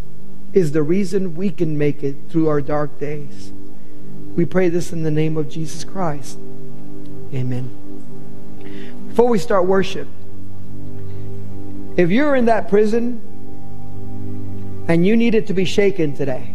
is 0.53 0.71
the 0.71 0.83
reason 0.83 1.35
we 1.35 1.49
can 1.49 1.77
make 1.77 2.03
it 2.03 2.15
through 2.29 2.49
our 2.49 2.61
dark 2.61 2.99
days. 2.99 3.53
We 4.35 4.45
pray 4.45 4.69
this 4.69 4.91
in 4.91 5.03
the 5.03 5.11
name 5.11 5.37
of 5.37 5.49
Jesus 5.49 5.83
Christ. 5.83 6.37
Amen. 7.33 7.69
Before 9.07 9.27
we 9.27 9.39
start 9.39 9.65
worship, 9.65 10.07
if 11.97 12.09
you're 12.09 12.35
in 12.35 12.45
that 12.45 12.69
prison 12.69 13.21
and 14.87 15.05
you 15.05 15.17
need 15.17 15.35
it 15.35 15.47
to 15.47 15.53
be 15.53 15.65
shaken 15.65 16.15
today, 16.15 16.53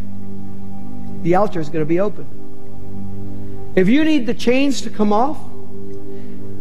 the 1.22 1.34
altar 1.34 1.60
is 1.60 1.68
going 1.68 1.84
to 1.84 1.88
be 1.88 2.00
open. 2.00 3.72
If 3.76 3.88
you 3.88 4.04
need 4.04 4.26
the 4.26 4.34
chains 4.34 4.80
to 4.82 4.90
come 4.90 5.12
off, 5.12 5.38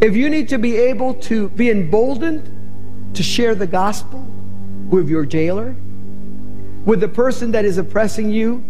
if 0.02 0.16
you 0.16 0.30
need 0.30 0.50
to 0.50 0.58
be 0.58 0.76
able 0.76 1.14
to 1.14 1.50
be 1.50 1.70
emboldened 1.70 3.16
to 3.16 3.24
share 3.24 3.56
the 3.56 3.68
gospel 3.68 4.20
with 4.90 5.10
your 5.10 5.26
jailer, 5.26 5.74
with 6.86 7.00
the 7.00 7.08
person 7.08 7.52
that 7.52 7.64
is 7.64 7.78
oppressing 7.78 8.30
you 8.30 8.64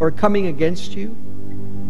or 0.00 0.10
coming 0.10 0.48
against 0.48 0.94
you, 0.94 1.16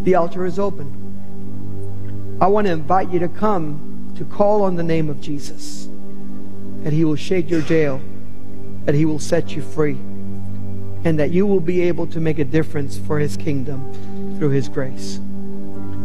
the 0.02 0.14
altar 0.14 0.44
is 0.44 0.58
open. 0.58 2.38
I 2.40 2.48
want 2.48 2.66
to 2.66 2.72
invite 2.72 3.10
you 3.10 3.18
to 3.20 3.28
come 3.28 4.12
to 4.18 4.24
call 4.26 4.62
on 4.62 4.76
the 4.76 4.82
name 4.82 5.08
of 5.08 5.20
Jesus 5.20 5.88
that 6.82 6.92
He 6.92 7.04
will 7.04 7.16
shake 7.16 7.50
your 7.50 7.62
jail, 7.62 8.00
that 8.84 8.94
He 8.94 9.04
will 9.04 9.18
set 9.18 9.54
you 9.54 9.62
free, 9.62 9.98
and 11.04 11.18
that 11.18 11.30
you 11.30 11.46
will 11.46 11.60
be 11.60 11.82
able 11.82 12.06
to 12.08 12.20
make 12.20 12.38
a 12.38 12.44
difference 12.44 12.98
for 12.98 13.18
His 13.18 13.36
kingdom 13.36 14.36
through 14.38 14.50
His 14.50 14.68
grace. 14.68 15.20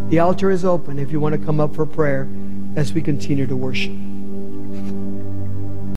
The 0.09 0.19
altar 0.19 0.49
is 0.51 0.63
open 0.63 0.99
if 0.99 1.11
you 1.11 1.19
want 1.19 1.39
to 1.39 1.45
come 1.45 1.59
up 1.59 1.75
for 1.75 1.85
prayer 1.85 2.27
as 2.75 2.93
we 2.93 3.01
continue 3.01 3.47
to 3.47 3.55
worship. 3.55 3.91